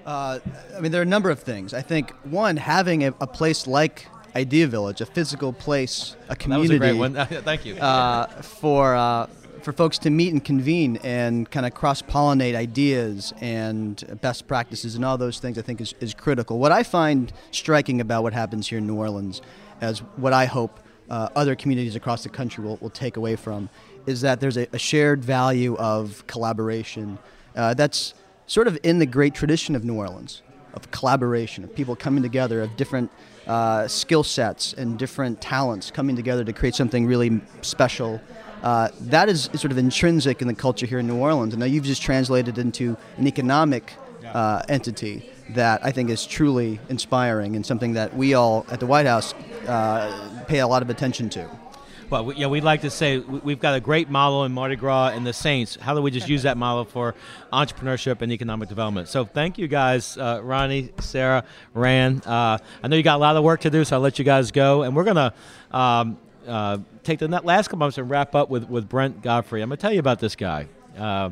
Uh, 0.05 0.39
I 0.75 0.79
mean, 0.79 0.91
there 0.91 1.01
are 1.01 1.03
a 1.03 1.07
number 1.07 1.29
of 1.29 1.39
things. 1.39 1.73
I 1.73 1.81
think 1.81 2.11
one, 2.23 2.57
having 2.57 3.03
a, 3.03 3.13
a 3.21 3.27
place 3.27 3.67
like 3.67 4.07
Idea 4.35 4.67
Village, 4.67 5.01
a 5.01 5.05
physical 5.05 5.53
place, 5.53 6.15
a 6.29 6.35
community. 6.35 6.77
That 6.77 6.95
was 6.95 7.13
a 7.13 7.13
great 7.13 7.37
one. 7.37 7.43
Thank 7.43 7.65
you. 7.65 7.75
uh, 7.75 8.27
for 8.41 8.95
uh, 8.95 9.27
for 9.61 9.73
folks 9.73 9.97
to 9.99 10.09
meet 10.09 10.33
and 10.33 10.43
convene 10.43 10.97
and 11.03 11.49
kind 11.49 11.65
of 11.65 11.73
cross 11.73 12.01
pollinate 12.01 12.55
ideas 12.55 13.33
and 13.41 14.17
best 14.21 14.47
practices 14.47 14.95
and 14.95 15.05
all 15.05 15.17
those 15.17 15.39
things, 15.39 15.57
I 15.57 15.61
think 15.61 15.81
is, 15.81 15.93
is 15.99 16.13
critical. 16.13 16.57
What 16.59 16.71
I 16.71 16.83
find 16.83 17.31
striking 17.51 18.01
about 18.01 18.23
what 18.23 18.33
happens 18.33 18.67
here 18.67 18.79
in 18.79 18.87
New 18.87 18.95
Orleans, 18.95 19.41
as 19.79 19.99
what 20.17 20.33
I 20.33 20.45
hope 20.45 20.79
uh, 21.09 21.29
other 21.35 21.55
communities 21.55 21.95
across 21.95 22.23
the 22.23 22.29
country 22.29 22.63
will, 22.63 22.77
will 22.77 22.89
take 22.89 23.17
away 23.17 23.35
from, 23.35 23.69
is 24.05 24.21
that 24.21 24.39
there's 24.39 24.57
a, 24.57 24.67
a 24.73 24.79
shared 24.79 25.23
value 25.23 25.75
of 25.77 26.25
collaboration 26.25 27.19
uh, 27.55 27.73
that's 27.73 28.13
sort 28.51 28.67
of 28.67 28.77
in 28.83 28.99
the 28.99 29.05
great 29.05 29.33
tradition 29.33 29.77
of 29.77 29.85
New 29.85 29.95
Orleans 29.95 30.41
of 30.73 30.91
collaboration, 30.91 31.63
of 31.63 31.73
people 31.73 31.95
coming 31.95 32.21
together, 32.21 32.61
of 32.61 32.75
different 32.75 33.09
uh, 33.47 33.87
skill 33.87 34.23
sets 34.23 34.73
and 34.73 34.99
different 34.99 35.39
talents 35.39 35.89
coming 35.89 36.17
together 36.17 36.43
to 36.43 36.51
create 36.51 36.75
something 36.75 37.05
really 37.05 37.39
special. 37.61 38.19
Uh, 38.61 38.89
that 38.99 39.29
is, 39.29 39.49
sort 39.53 39.71
of 39.71 39.77
intrinsic 39.77 40.41
in 40.41 40.49
the 40.49 40.53
culture 40.53 40.85
here 40.85 40.99
in 40.99 41.07
New 41.07 41.15
Orleans. 41.15 41.53
And 41.53 41.61
now 41.61 41.65
you've 41.65 41.85
just 41.85 42.01
translated 42.01 42.57
into 42.57 42.97
an 43.15 43.25
economic 43.25 43.93
uh, 44.25 44.63
entity 44.67 45.29
that 45.51 45.85
I 45.85 45.93
think 45.93 46.09
is 46.09 46.25
truly 46.25 46.77
inspiring 46.89 47.55
and 47.55 47.65
something 47.65 47.93
that 47.93 48.13
we 48.17 48.33
all 48.33 48.65
at 48.69 48.81
the 48.81 48.85
White 48.85 49.05
House 49.05 49.33
uh, 49.65 50.43
pay 50.49 50.59
a 50.59 50.67
lot 50.67 50.81
of 50.81 50.89
attention 50.89 51.29
to. 51.29 51.49
Well, 52.11 52.25
we, 52.25 52.35
yeah, 52.35 52.47
we'd 52.47 52.65
like 52.65 52.81
to 52.81 52.89
say 52.89 53.19
we- 53.19 53.39
we've 53.39 53.59
got 53.61 53.73
a 53.73 53.79
great 53.79 54.09
model 54.09 54.43
in 54.43 54.51
Mardi 54.51 54.75
Gras 54.75 55.11
and 55.15 55.25
the 55.25 55.31
Saints. 55.31 55.77
How 55.79 55.95
do 55.95 56.01
we 56.01 56.11
just 56.11 56.27
use 56.27 56.43
that 56.43 56.57
model 56.57 56.83
for 56.83 57.15
entrepreneurship 57.53 58.21
and 58.21 58.33
economic 58.33 58.67
development? 58.67 59.07
So, 59.07 59.23
thank 59.23 59.57
you 59.57 59.69
guys, 59.69 60.17
uh, 60.17 60.41
Ronnie, 60.43 60.91
Sarah, 60.99 61.45
Rand. 61.73 62.27
Uh, 62.27 62.57
I 62.83 62.87
know 62.89 62.97
you 62.97 63.03
got 63.03 63.15
a 63.15 63.19
lot 63.19 63.37
of 63.37 63.45
work 63.45 63.61
to 63.61 63.69
do, 63.69 63.85
so 63.85 63.95
I'll 63.95 64.01
let 64.01 64.19
you 64.19 64.25
guys 64.25 64.51
go. 64.51 64.83
And 64.83 64.93
we're 64.93 65.05
gonna 65.05 65.33
um, 65.71 66.17
uh, 66.45 66.79
take 67.03 67.19
the 67.19 67.29
last 67.29 67.67
couple 67.67 67.79
months 67.79 67.97
and 67.97 68.09
wrap 68.09 68.35
up 68.35 68.49
with 68.49 68.69
with 68.69 68.89
Brent 68.89 69.21
Godfrey. 69.21 69.61
I'm 69.61 69.69
gonna 69.69 69.77
tell 69.77 69.93
you 69.93 69.99
about 69.99 70.19
this 70.19 70.35
guy. 70.35 70.67
Uh, 70.99 71.29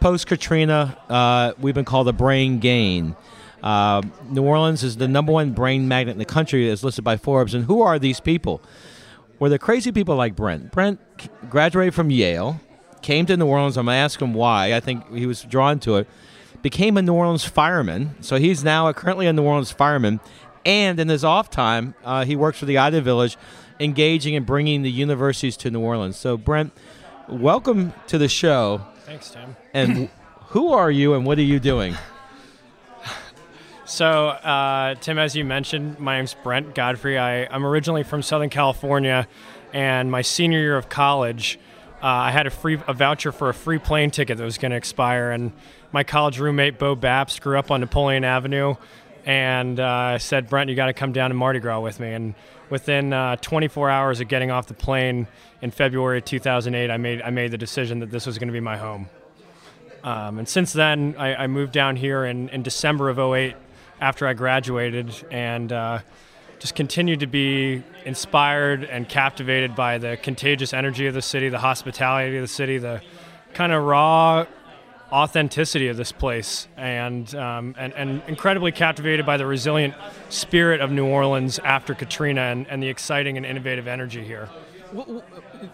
Post 0.00 0.26
Katrina, 0.26 0.96
uh, 1.10 1.52
we've 1.60 1.74
been 1.74 1.84
called 1.84 2.08
a 2.08 2.14
brain 2.14 2.60
gain. 2.60 3.14
Uh, 3.62 4.00
New 4.30 4.42
Orleans 4.42 4.82
is 4.82 4.96
the 4.96 5.08
number 5.08 5.32
one 5.32 5.52
brain 5.52 5.86
magnet 5.86 6.12
in 6.14 6.18
the 6.18 6.24
country, 6.24 6.70
as 6.70 6.82
listed 6.82 7.04
by 7.04 7.18
Forbes. 7.18 7.52
And 7.52 7.66
who 7.66 7.82
are 7.82 7.98
these 7.98 8.20
people? 8.20 8.62
Were 9.44 9.50
the 9.50 9.58
crazy 9.58 9.92
people 9.92 10.16
like 10.16 10.34
Brent. 10.34 10.72
Brent 10.72 10.98
graduated 11.50 11.92
from 11.92 12.08
Yale, 12.10 12.58
came 13.02 13.26
to 13.26 13.36
New 13.36 13.44
Orleans. 13.44 13.76
I'm 13.76 13.84
going 13.84 13.94
to 13.94 13.98
ask 13.98 14.22
him 14.22 14.32
why. 14.32 14.72
I 14.72 14.80
think 14.80 15.14
he 15.14 15.26
was 15.26 15.42
drawn 15.42 15.78
to 15.80 15.96
it. 15.96 16.08
Became 16.62 16.96
a 16.96 17.02
New 17.02 17.12
Orleans 17.12 17.44
fireman. 17.44 18.14
So 18.22 18.36
he's 18.36 18.64
now 18.64 18.88
a, 18.88 18.94
currently 18.94 19.26
a 19.26 19.34
New 19.34 19.42
Orleans 19.42 19.70
fireman. 19.70 20.20
And 20.64 20.98
in 20.98 21.10
his 21.10 21.24
off 21.24 21.50
time, 21.50 21.94
uh, 22.06 22.24
he 22.24 22.36
works 22.36 22.58
for 22.58 22.64
the 22.64 22.78
Idea 22.78 23.02
Village, 23.02 23.36
engaging 23.78 24.34
and 24.34 24.46
bringing 24.46 24.80
the 24.80 24.90
universities 24.90 25.58
to 25.58 25.70
New 25.70 25.80
Orleans. 25.80 26.16
So, 26.16 26.38
Brent, 26.38 26.72
welcome 27.28 27.92
to 28.06 28.16
the 28.16 28.30
show. 28.30 28.80
Thanks, 29.00 29.28
Tim. 29.28 29.56
And 29.74 30.08
who 30.46 30.72
are 30.72 30.90
you 30.90 31.12
and 31.12 31.26
what 31.26 31.36
are 31.36 31.42
you 31.42 31.60
doing? 31.60 31.94
So, 33.86 34.28
uh, 34.28 34.94
Tim, 34.94 35.18
as 35.18 35.36
you 35.36 35.44
mentioned, 35.44 36.00
my 36.00 36.16
name's 36.16 36.34
Brent 36.42 36.74
Godfrey. 36.74 37.18
I, 37.18 37.44
I'm 37.44 37.66
originally 37.66 38.02
from 38.02 38.22
Southern 38.22 38.48
California, 38.48 39.28
and 39.74 40.10
my 40.10 40.22
senior 40.22 40.58
year 40.58 40.78
of 40.78 40.88
college, 40.88 41.58
uh, 42.02 42.06
I 42.06 42.30
had 42.30 42.46
a 42.46 42.50
free 42.50 42.80
a 42.88 42.94
voucher 42.94 43.30
for 43.30 43.50
a 43.50 43.54
free 43.54 43.78
plane 43.78 44.10
ticket 44.10 44.38
that 44.38 44.44
was 44.44 44.56
going 44.56 44.70
to 44.70 44.78
expire, 44.78 45.32
and 45.32 45.52
my 45.92 46.02
college 46.02 46.38
roommate 46.38 46.78
Bo 46.78 46.96
Baps 46.96 47.38
grew 47.38 47.58
up 47.58 47.70
on 47.70 47.80
Napoleon 47.80 48.24
Avenue, 48.24 48.76
and 49.26 49.78
uh, 49.78 50.18
said, 50.18 50.48
"Brent, 50.48 50.70
you 50.70 50.76
got 50.76 50.86
to 50.86 50.94
come 50.94 51.12
down 51.12 51.28
to 51.28 51.34
Mardi 51.34 51.60
Gras 51.60 51.80
with 51.80 52.00
me." 52.00 52.14
And 52.14 52.34
within 52.70 53.12
uh, 53.12 53.36
24 53.36 53.90
hours 53.90 54.18
of 54.18 54.28
getting 54.28 54.50
off 54.50 54.66
the 54.66 54.72
plane 54.72 55.26
in 55.60 55.70
February 55.70 56.22
2008, 56.22 56.90
I 56.90 56.96
made 56.96 57.20
I 57.20 57.28
made 57.28 57.50
the 57.50 57.58
decision 57.58 57.98
that 57.98 58.10
this 58.10 58.24
was 58.24 58.38
going 58.38 58.48
to 58.48 58.52
be 58.54 58.60
my 58.60 58.78
home. 58.78 59.10
Um, 60.02 60.38
and 60.38 60.48
since 60.48 60.72
then, 60.72 61.16
I, 61.18 61.34
I 61.34 61.46
moved 61.46 61.72
down 61.72 61.96
here 61.96 62.26
in, 62.26 62.50
in 62.50 62.62
December 62.62 63.08
of 63.08 63.18
08 63.18 63.56
after 64.00 64.26
I 64.26 64.34
graduated 64.34 65.12
and 65.30 65.72
uh, 65.72 65.98
just 66.58 66.74
continued 66.74 67.20
to 67.20 67.26
be 67.26 67.82
inspired 68.04 68.84
and 68.84 69.08
captivated 69.08 69.74
by 69.74 69.98
the 69.98 70.16
contagious 70.16 70.72
energy 70.72 71.06
of 71.06 71.14
the 71.14 71.22
city, 71.22 71.48
the 71.48 71.58
hospitality 71.58 72.36
of 72.36 72.42
the 72.42 72.48
city, 72.48 72.78
the 72.78 73.02
kind 73.52 73.72
of 73.72 73.84
raw 73.84 74.46
authenticity 75.12 75.88
of 75.88 75.96
this 75.96 76.10
place 76.10 76.66
and, 76.76 77.34
um, 77.36 77.74
and, 77.78 77.92
and 77.94 78.22
incredibly 78.26 78.72
captivated 78.72 79.24
by 79.24 79.36
the 79.36 79.46
resilient 79.46 79.94
spirit 80.28 80.80
of 80.80 80.90
New 80.90 81.06
Orleans 81.06 81.58
after 81.60 81.94
Katrina 81.94 82.40
and, 82.40 82.66
and 82.66 82.82
the 82.82 82.88
exciting 82.88 83.36
and 83.36 83.46
innovative 83.46 83.86
energy 83.86 84.24
here. 84.24 84.48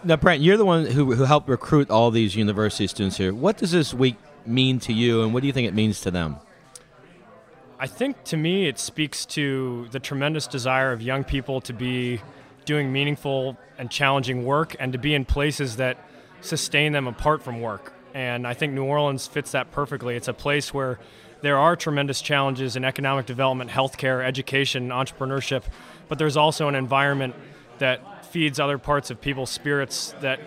Now, 0.03 0.15
Brent, 0.15 0.41
you're 0.41 0.57
the 0.57 0.65
one 0.65 0.85
who, 0.85 1.13
who 1.13 1.23
helped 1.23 1.49
recruit 1.49 1.89
all 1.89 2.11
these 2.11 2.35
university 2.35 2.87
students 2.87 3.17
here. 3.17 3.33
What 3.33 3.57
does 3.57 3.71
this 3.71 3.93
week 3.93 4.15
mean 4.45 4.79
to 4.81 4.93
you, 4.93 5.23
and 5.23 5.33
what 5.33 5.41
do 5.41 5.47
you 5.47 5.53
think 5.53 5.67
it 5.67 5.73
means 5.73 6.01
to 6.01 6.11
them? 6.11 6.37
I 7.83 7.87
think 7.87 8.23
to 8.25 8.37
me 8.37 8.67
it 8.67 8.77
speaks 8.77 9.25
to 9.37 9.87
the 9.89 9.99
tremendous 9.99 10.45
desire 10.45 10.91
of 10.91 11.01
young 11.01 11.23
people 11.23 11.61
to 11.61 11.73
be 11.73 12.21
doing 12.63 12.93
meaningful 12.93 13.57
and 13.79 13.89
challenging 13.89 14.45
work 14.45 14.75
and 14.79 14.93
to 14.93 14.99
be 14.99 15.15
in 15.15 15.25
places 15.25 15.77
that 15.77 15.97
sustain 16.41 16.91
them 16.91 17.07
apart 17.07 17.41
from 17.41 17.59
work. 17.59 17.91
And 18.13 18.45
I 18.45 18.53
think 18.53 18.73
New 18.73 18.83
Orleans 18.83 19.25
fits 19.25 19.53
that 19.53 19.71
perfectly. 19.71 20.15
It's 20.15 20.27
a 20.27 20.33
place 20.33 20.71
where 20.71 20.99
there 21.41 21.57
are 21.57 21.75
tremendous 21.75 22.21
challenges 22.21 22.75
in 22.75 22.85
economic 22.85 23.25
development, 23.25 23.71
healthcare, 23.71 24.23
education, 24.23 24.89
entrepreneurship, 24.89 25.63
but 26.07 26.19
there's 26.19 26.37
also 26.37 26.67
an 26.67 26.75
environment 26.75 27.33
that 27.79 28.27
feeds 28.27 28.59
other 28.59 28.77
parts 28.77 29.09
of 29.09 29.19
people's 29.19 29.49
spirits 29.49 30.13
that 30.21 30.39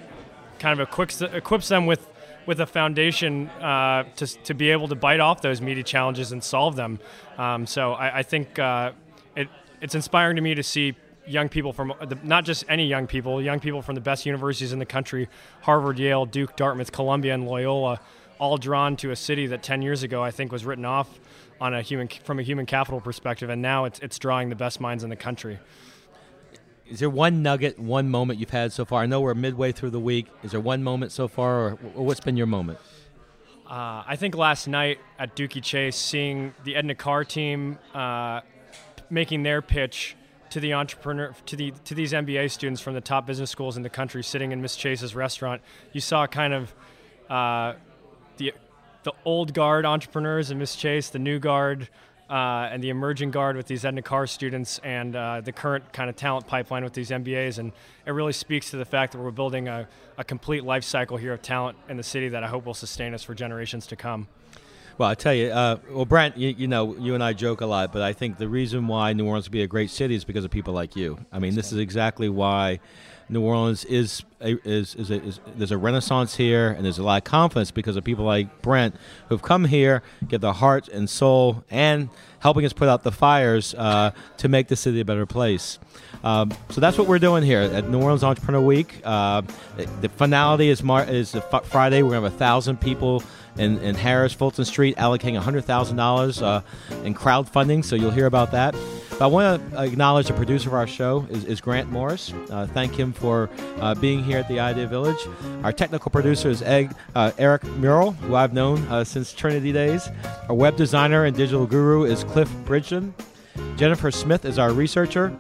kind 0.61 0.79
of 0.79 0.89
equips, 0.89 1.21
equips 1.21 1.67
them 1.67 1.87
with 1.87 2.09
with 2.47 2.61
a 2.61 2.67
foundation 2.67 3.49
uh, 3.49 4.05
to, 4.17 4.27
to 4.27 4.55
be 4.55 4.71
able 4.71 4.89
to 4.89 4.95
bite 4.95 5.21
off 5.21 5.43
those 5.43 5.61
meaty 5.61 5.83
challenges 5.83 6.33
and 6.33 6.43
solve 6.43 6.77
them. 6.77 6.99
Um, 7.39 7.67
so 7.67 7.93
I, 7.93 8.19
I 8.19 8.23
think 8.23 8.59
uh, 8.59 8.93
it, 9.37 9.49
it's 9.81 9.95
inspiring 9.95 10.37
to 10.37 10.43
me 10.43 10.55
to 10.55 10.63
see 10.63 10.95
young 11.27 11.49
people 11.49 11.73
from 11.73 11.93
the, 12.07 12.19
not 12.23 12.45
just 12.45 12.65
any 12.69 12.87
young 12.87 13.07
people, 13.07 13.41
young 13.41 13.61
people 13.61 13.83
from 13.83 13.95
the 13.95 14.01
best 14.01 14.27
universities 14.27 14.73
in 14.73 14.79
the 14.79 14.87
country 14.87 15.29
Harvard, 15.63 15.99
Yale, 15.99 16.27
Duke, 16.27 16.57
Dartmouth, 16.57 16.93
Columbia, 16.93 17.35
and 17.35 17.47
Loyola 17.47 18.01
all 18.39 18.57
drawn 18.57 18.97
to 18.97 19.11
a 19.11 19.17
city 19.17 19.47
that 19.47 19.63
10 19.63 19.83
years 19.83 20.03
ago 20.03 20.23
I 20.23 20.31
think 20.31 20.53
was 20.53 20.65
written 20.65 20.85
off 20.85 21.21
on 21.61 21.73
a 21.73 21.83
human 21.83 22.09
from 22.09 22.39
a 22.39 22.43
human 22.43 22.67
capital 22.67 23.01
perspective, 23.01 23.49
and 23.49 23.63
now 23.63 23.85
it's, 23.85 23.99
it's 24.01 24.19
drawing 24.19 24.49
the 24.49 24.57
best 24.57 24.81
minds 24.81 25.05
in 25.05 25.11
the 25.11 25.17
country. 25.17 25.59
Is 26.95 27.01
there 27.01 27.11
one 27.11 27.43
nugget, 27.43 27.77
one 27.77 28.09
moment 28.09 28.39
you've 28.39 28.51
had 28.51 28.73
so 28.73 28.85
far? 28.85 29.03
I 29.03 29.07
know 29.07 29.21
we're 29.21 29.35
midway 29.35 29.73
through 29.73 29.91
the 29.91 29.99
week. 29.99 30.29
Is 30.45 30.53
there 30.53 30.61
one 30.61 30.85
moment 30.85 31.11
so 31.11 31.27
far, 31.27 31.71
or, 31.71 31.71
what's 31.95 32.21
been 32.21 32.37
your 32.37 32.47
moment? 32.47 32.79
Uh, 33.69 34.05
I 34.07 34.15
think 34.15 34.37
last 34.37 34.69
night 34.69 35.01
at 35.19 35.35
Dooky 35.35 35.61
Chase, 35.61 35.97
seeing 35.97 36.55
the 36.63 36.77
Edna 36.77 36.95
Karr 36.95 37.25
team 37.25 37.81
uh, 37.95 38.43
making 39.11 39.43
their 39.43 39.61
pitch 39.61 40.15
to 40.51 40.61
the 40.61 40.75
entrepreneur 40.75 41.35
to 41.47 41.57
the 41.57 41.73
to 41.85 41.97
these 41.97 42.13
MBA 42.13 42.49
students 42.53 42.81
from 42.81 42.95
the 42.95 43.01
top 43.01 43.27
business 43.27 43.51
schools 43.51 43.77
in 43.77 43.83
the 43.83 43.91
country, 43.91 44.23
sitting 44.23 44.53
in 44.53 44.63
Miss 44.63 44.77
Chase's 44.77 45.17
restaurant, 45.17 45.63
you 45.93 46.01
saw 46.01 46.29
kind 46.29 46.55
of 46.55 46.73
uh, 47.29 47.75
the 48.37 48.53
the 49.03 49.13
old 49.25 49.53
guard 49.53 49.85
entrepreneurs 49.85 50.53
in 50.53 50.61
Miss 50.61 50.77
Chase, 50.77 51.09
the 51.09 51.19
new 51.19 51.41
guard 51.41 51.89
uh, 52.35 52.69
and 52.73 52.83
the 52.83 52.91
emerging 52.91 53.31
guard 53.31 53.57
with 53.57 53.69
these 53.69 53.85
Edna 53.85 54.03
Karr 54.03 54.27
students 54.27 54.81
and 54.83 55.15
uh, 55.15 55.41
the 55.41 55.53
current 55.53 55.93
kind 55.93 56.11
of 56.11 56.17
talent 56.17 56.49
pipeline 56.49 56.83
with 56.83 56.93
these 56.93 57.11
MBAs. 57.11 57.59
And 57.59 57.71
it 58.05 58.11
really 58.11 58.33
speaks 58.33 58.71
to 58.71 58.77
the 58.77 58.85
fact 58.85 59.13
that 59.13 59.21
we're 59.21 59.31
building 59.31 59.69
a, 59.69 59.87
a 60.19 60.25
complete 60.25 60.65
life 60.65 60.83
cycle 60.83 61.17
here 61.17 61.33
of 61.33 61.43
talent 61.43 61.79
in 61.89 61.97
the 61.97 62.03
city 62.03 62.29
that 62.31 62.43
I 62.43 62.49
hope 62.49 62.67
will 62.67 62.75
sustain 62.75 63.15
us 63.15 63.23
for 63.23 63.35
generations 63.35 63.87
to 63.87 63.95
come. 63.95 64.27
Well, 64.99 65.09
I 65.09 65.15
tell 65.15 65.33
you, 65.33 65.51
uh, 65.51 65.77
well, 65.89 66.07
Brent, 66.07 66.37
you, 66.37 66.49
you, 66.49 66.67
know, 66.67 66.97
you 66.97 67.15
and 67.15 67.23
I 67.23 67.35
joke 67.35 67.61
a 67.61 67.67
lot, 67.67 67.93
but 67.93 68.03
I 68.03 68.13
think 68.13 68.39
the 68.39 68.49
reason 68.49 68.89
why 68.89 69.13
New 69.13 69.27
Orleans 69.27 69.47
will 69.47 69.53
be 69.53 69.63
a 69.63 69.69
great 69.69 69.91
city 69.91 70.17
is 70.17 70.25
because 70.25 70.45
of 70.45 70.51
people 70.51 70.75
like 70.75 70.97
you. 70.97 71.25
I 71.31 71.39
mean, 71.39 71.55
this 71.55 71.71
is 71.71 71.79
exactly 71.79 72.29
why 72.29 72.81
New 73.29 73.43
Orleans 73.43 73.85
is 73.85 74.23
a, 74.41 74.59
is, 74.69 74.95
is, 74.95 75.11
a, 75.11 75.23
is, 75.23 75.41
there's 75.57 75.71
a 75.71 75.79
renaissance 75.79 76.37
here, 76.37 76.69
and 76.69 76.85
there's 76.85 76.99
a 76.99 77.03
lot 77.03 77.19
of 77.19 77.25
confidence 77.25 77.71
because 77.71 77.97
of 77.97 78.05
people 78.05 78.25
like 78.25 78.63
Brent 78.63 78.95
who've 79.29 79.43
come 79.43 79.65
here, 79.65 80.03
give 80.29 80.43
their 80.43 80.53
heart 80.53 80.89
and 80.89 81.09
soul, 81.09 81.65
and 81.71 82.11
helping 82.41 82.65
us 82.67 82.73
put 82.73 82.89
out 82.89 83.03
the 83.03 83.13
fires 83.13 83.75
uh, 83.75 84.11
to 84.37 84.49
make 84.49 84.69
the 84.69 84.77
city 84.77 85.01
a 85.01 85.05
better 85.05 85.27
place. 85.27 85.79
Um, 86.23 86.53
so 86.71 86.81
that's 86.81 86.99
what 86.99 87.07
we're 87.07 87.19
doing 87.19 87.43
here 87.43 87.61
at 87.61 87.89
New 87.89 88.03
Orleans 88.03 88.23
Entrepreneur 88.25 88.61
Week. 88.61 89.01
Uh, 89.05 89.43
the 90.01 90.09
finality 90.11 90.69
is 90.69 90.83
Mar- 90.83 91.09
is 91.09 91.37
Friday. 91.65 92.03
We're 92.03 92.11
gonna 92.11 92.25
have 92.25 92.35
a 92.35 92.37
thousand 92.37 92.81
people 92.81 93.23
in, 93.57 93.79
in 93.79 93.95
Harrah's 93.95 94.33
Fulton 94.33 94.65
Street 94.65 94.97
allocating 94.97 95.41
$100,000 95.41 96.43
uh, 96.43 96.61
in 97.05 97.15
crowdfunding, 97.15 97.85
so 97.85 97.97
you'll 97.97 98.11
hear 98.11 98.27
about 98.27 98.51
that. 98.53 98.75
But 99.11 99.23
I 99.23 99.27
want 99.27 99.71
to 99.71 99.83
acknowledge 99.83 100.27
the 100.27 100.35
producer 100.35 100.69
of 100.69 100.75
our 100.75 100.87
show 100.87 101.27
is, 101.31 101.45
is 101.45 101.61
Grant 101.61 101.91
Morris. 101.91 102.33
Uh, 102.51 102.67
thank 102.67 102.95
him 102.95 103.13
for 103.13 103.24
uh, 103.27 103.95
being 103.95 104.23
here 104.23 104.39
at 104.39 104.49
the 104.49 104.61
Idea 104.61 104.87
Village. 104.87 105.27
Our 105.63 105.73
technical 105.73 106.11
producer 106.11 106.49
is 106.49 106.63
Egg, 106.63 106.93
uh, 107.15 107.33
Eric 107.39 107.65
Murrell, 107.79 108.13
who 108.13 108.35
I've 108.35 108.53
known 108.53 108.87
uh, 108.89 109.05
since 109.05 109.33
Trinity 109.33 109.73
days. 109.73 110.09
Our 110.49 110.55
web 110.55 110.77
designer 110.77 111.25
and 111.25 111.37
digital 111.37 111.67
guru 111.67 112.05
is 112.05 112.25
Cliff 112.25 112.51
Bridgeton. 112.65 113.15
Jennifer 113.77 114.11
Smith 114.11 114.45
is 114.45 114.59
our 114.59 114.73
researcher. 114.73 115.37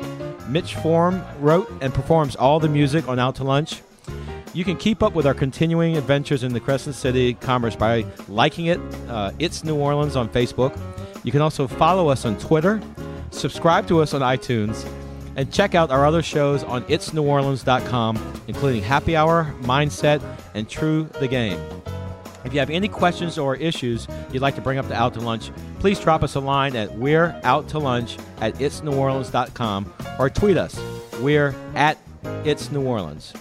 Mitch 0.48 0.74
Form 0.76 1.22
wrote 1.40 1.70
and 1.80 1.92
performs 1.92 2.36
all 2.36 2.60
the 2.60 2.68
music 2.68 3.08
on 3.08 3.18
Out 3.18 3.36
to 3.36 3.44
Lunch. 3.44 3.82
You 4.52 4.64
can 4.64 4.76
keep 4.76 5.02
up 5.02 5.14
with 5.14 5.26
our 5.26 5.34
continuing 5.34 5.96
adventures 5.96 6.44
in 6.44 6.52
the 6.52 6.60
Crescent 6.60 6.94
City 6.94 7.34
commerce 7.34 7.74
by 7.74 8.04
liking 8.28 8.66
it. 8.66 8.78
Uh, 9.08 9.32
it's 9.38 9.64
New 9.64 9.76
Orleans 9.76 10.14
on 10.14 10.28
Facebook. 10.28 10.78
You 11.24 11.32
can 11.32 11.40
also 11.40 11.66
follow 11.66 12.08
us 12.08 12.24
on 12.24 12.38
Twitter, 12.38 12.80
subscribe 13.30 13.88
to 13.88 14.00
us 14.00 14.14
on 14.14 14.20
iTunes, 14.20 14.86
and 15.36 15.52
check 15.52 15.74
out 15.74 15.90
our 15.90 16.06
other 16.06 16.22
shows 16.22 16.64
on 16.64 16.84
itsneworleans.com, 16.84 18.42
including 18.48 18.82
Happy 18.82 19.16
Hour, 19.16 19.52
Mindset, 19.62 20.22
and 20.54 20.68
True 20.68 21.04
the 21.20 21.28
Game. 21.28 21.58
If 22.44 22.52
you 22.52 22.60
have 22.60 22.70
any 22.70 22.88
questions 22.88 23.38
or 23.38 23.56
issues 23.56 24.06
you'd 24.30 24.42
like 24.42 24.54
to 24.56 24.60
bring 24.60 24.78
up 24.78 24.86
to 24.88 24.94
Out 24.94 25.14
to 25.14 25.20
Lunch, 25.20 25.50
please 25.78 25.98
drop 25.98 26.22
us 26.22 26.34
a 26.34 26.40
line 26.40 26.76
at 26.76 26.96
we're 26.96 27.40
out 27.42 27.68
to 27.70 27.78
lunch 27.78 28.18
at 28.40 28.54
itsneworleans.com 28.56 29.92
or 30.18 30.30
tweet 30.30 30.56
us. 30.58 30.78
We're 31.20 31.54
at 31.74 31.98
It's 32.44 32.70
New 32.70 32.82
Orleans. 32.82 33.32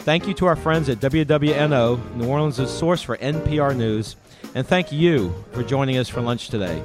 Thank 0.00 0.26
you 0.26 0.34
to 0.34 0.46
our 0.46 0.56
friends 0.56 0.88
at 0.88 0.98
WWNO, 0.98 2.16
New 2.16 2.26
Orleans' 2.28 2.70
source 2.70 3.00
for 3.00 3.16
NPR 3.16 3.74
News, 3.74 4.16
and 4.54 4.66
thank 4.66 4.92
you 4.92 5.32
for 5.52 5.62
joining 5.62 5.96
us 5.96 6.08
for 6.08 6.20
lunch 6.20 6.48
today. 6.48 6.82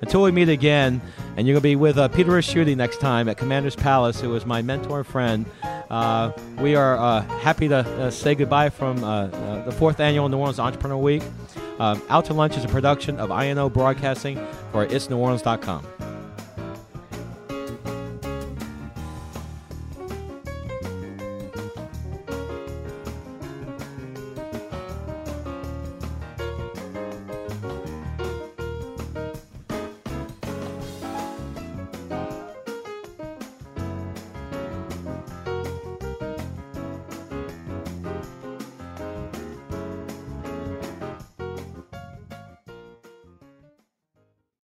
Until 0.00 0.22
we 0.22 0.30
meet 0.30 0.48
again, 0.48 1.02
and 1.36 1.46
you're 1.46 1.54
going 1.54 1.62
to 1.62 1.68
be 1.68 1.76
with 1.76 1.98
uh, 1.98 2.08
Peter 2.08 2.30
Ricchiuti 2.30 2.76
next 2.76 3.00
time 3.00 3.28
at 3.28 3.36
Commander's 3.36 3.76
Palace, 3.76 4.20
who 4.20 4.34
is 4.34 4.44
my 4.44 4.62
mentor 4.62 4.98
and 4.98 5.06
friend. 5.06 5.46
Uh, 5.90 6.32
we 6.58 6.74
are 6.74 6.96
uh, 6.96 7.22
happy 7.38 7.68
to 7.68 7.78
uh, 7.78 8.10
say 8.10 8.34
goodbye 8.34 8.70
from 8.70 9.02
uh, 9.04 9.26
uh, 9.26 9.64
the 9.64 9.72
fourth 9.72 10.00
annual 10.00 10.28
New 10.28 10.38
Orleans 10.38 10.58
Entrepreneur 10.58 10.96
Week. 10.96 11.22
Out 11.80 12.24
to 12.26 12.32
Lunch 12.34 12.56
is 12.56 12.64
a 12.64 12.68
production 12.68 13.18
of 13.18 13.30
INO 13.30 13.68
Broadcasting 13.68 14.36
for 14.70 14.86
itsneworleans.com. 14.86 16.01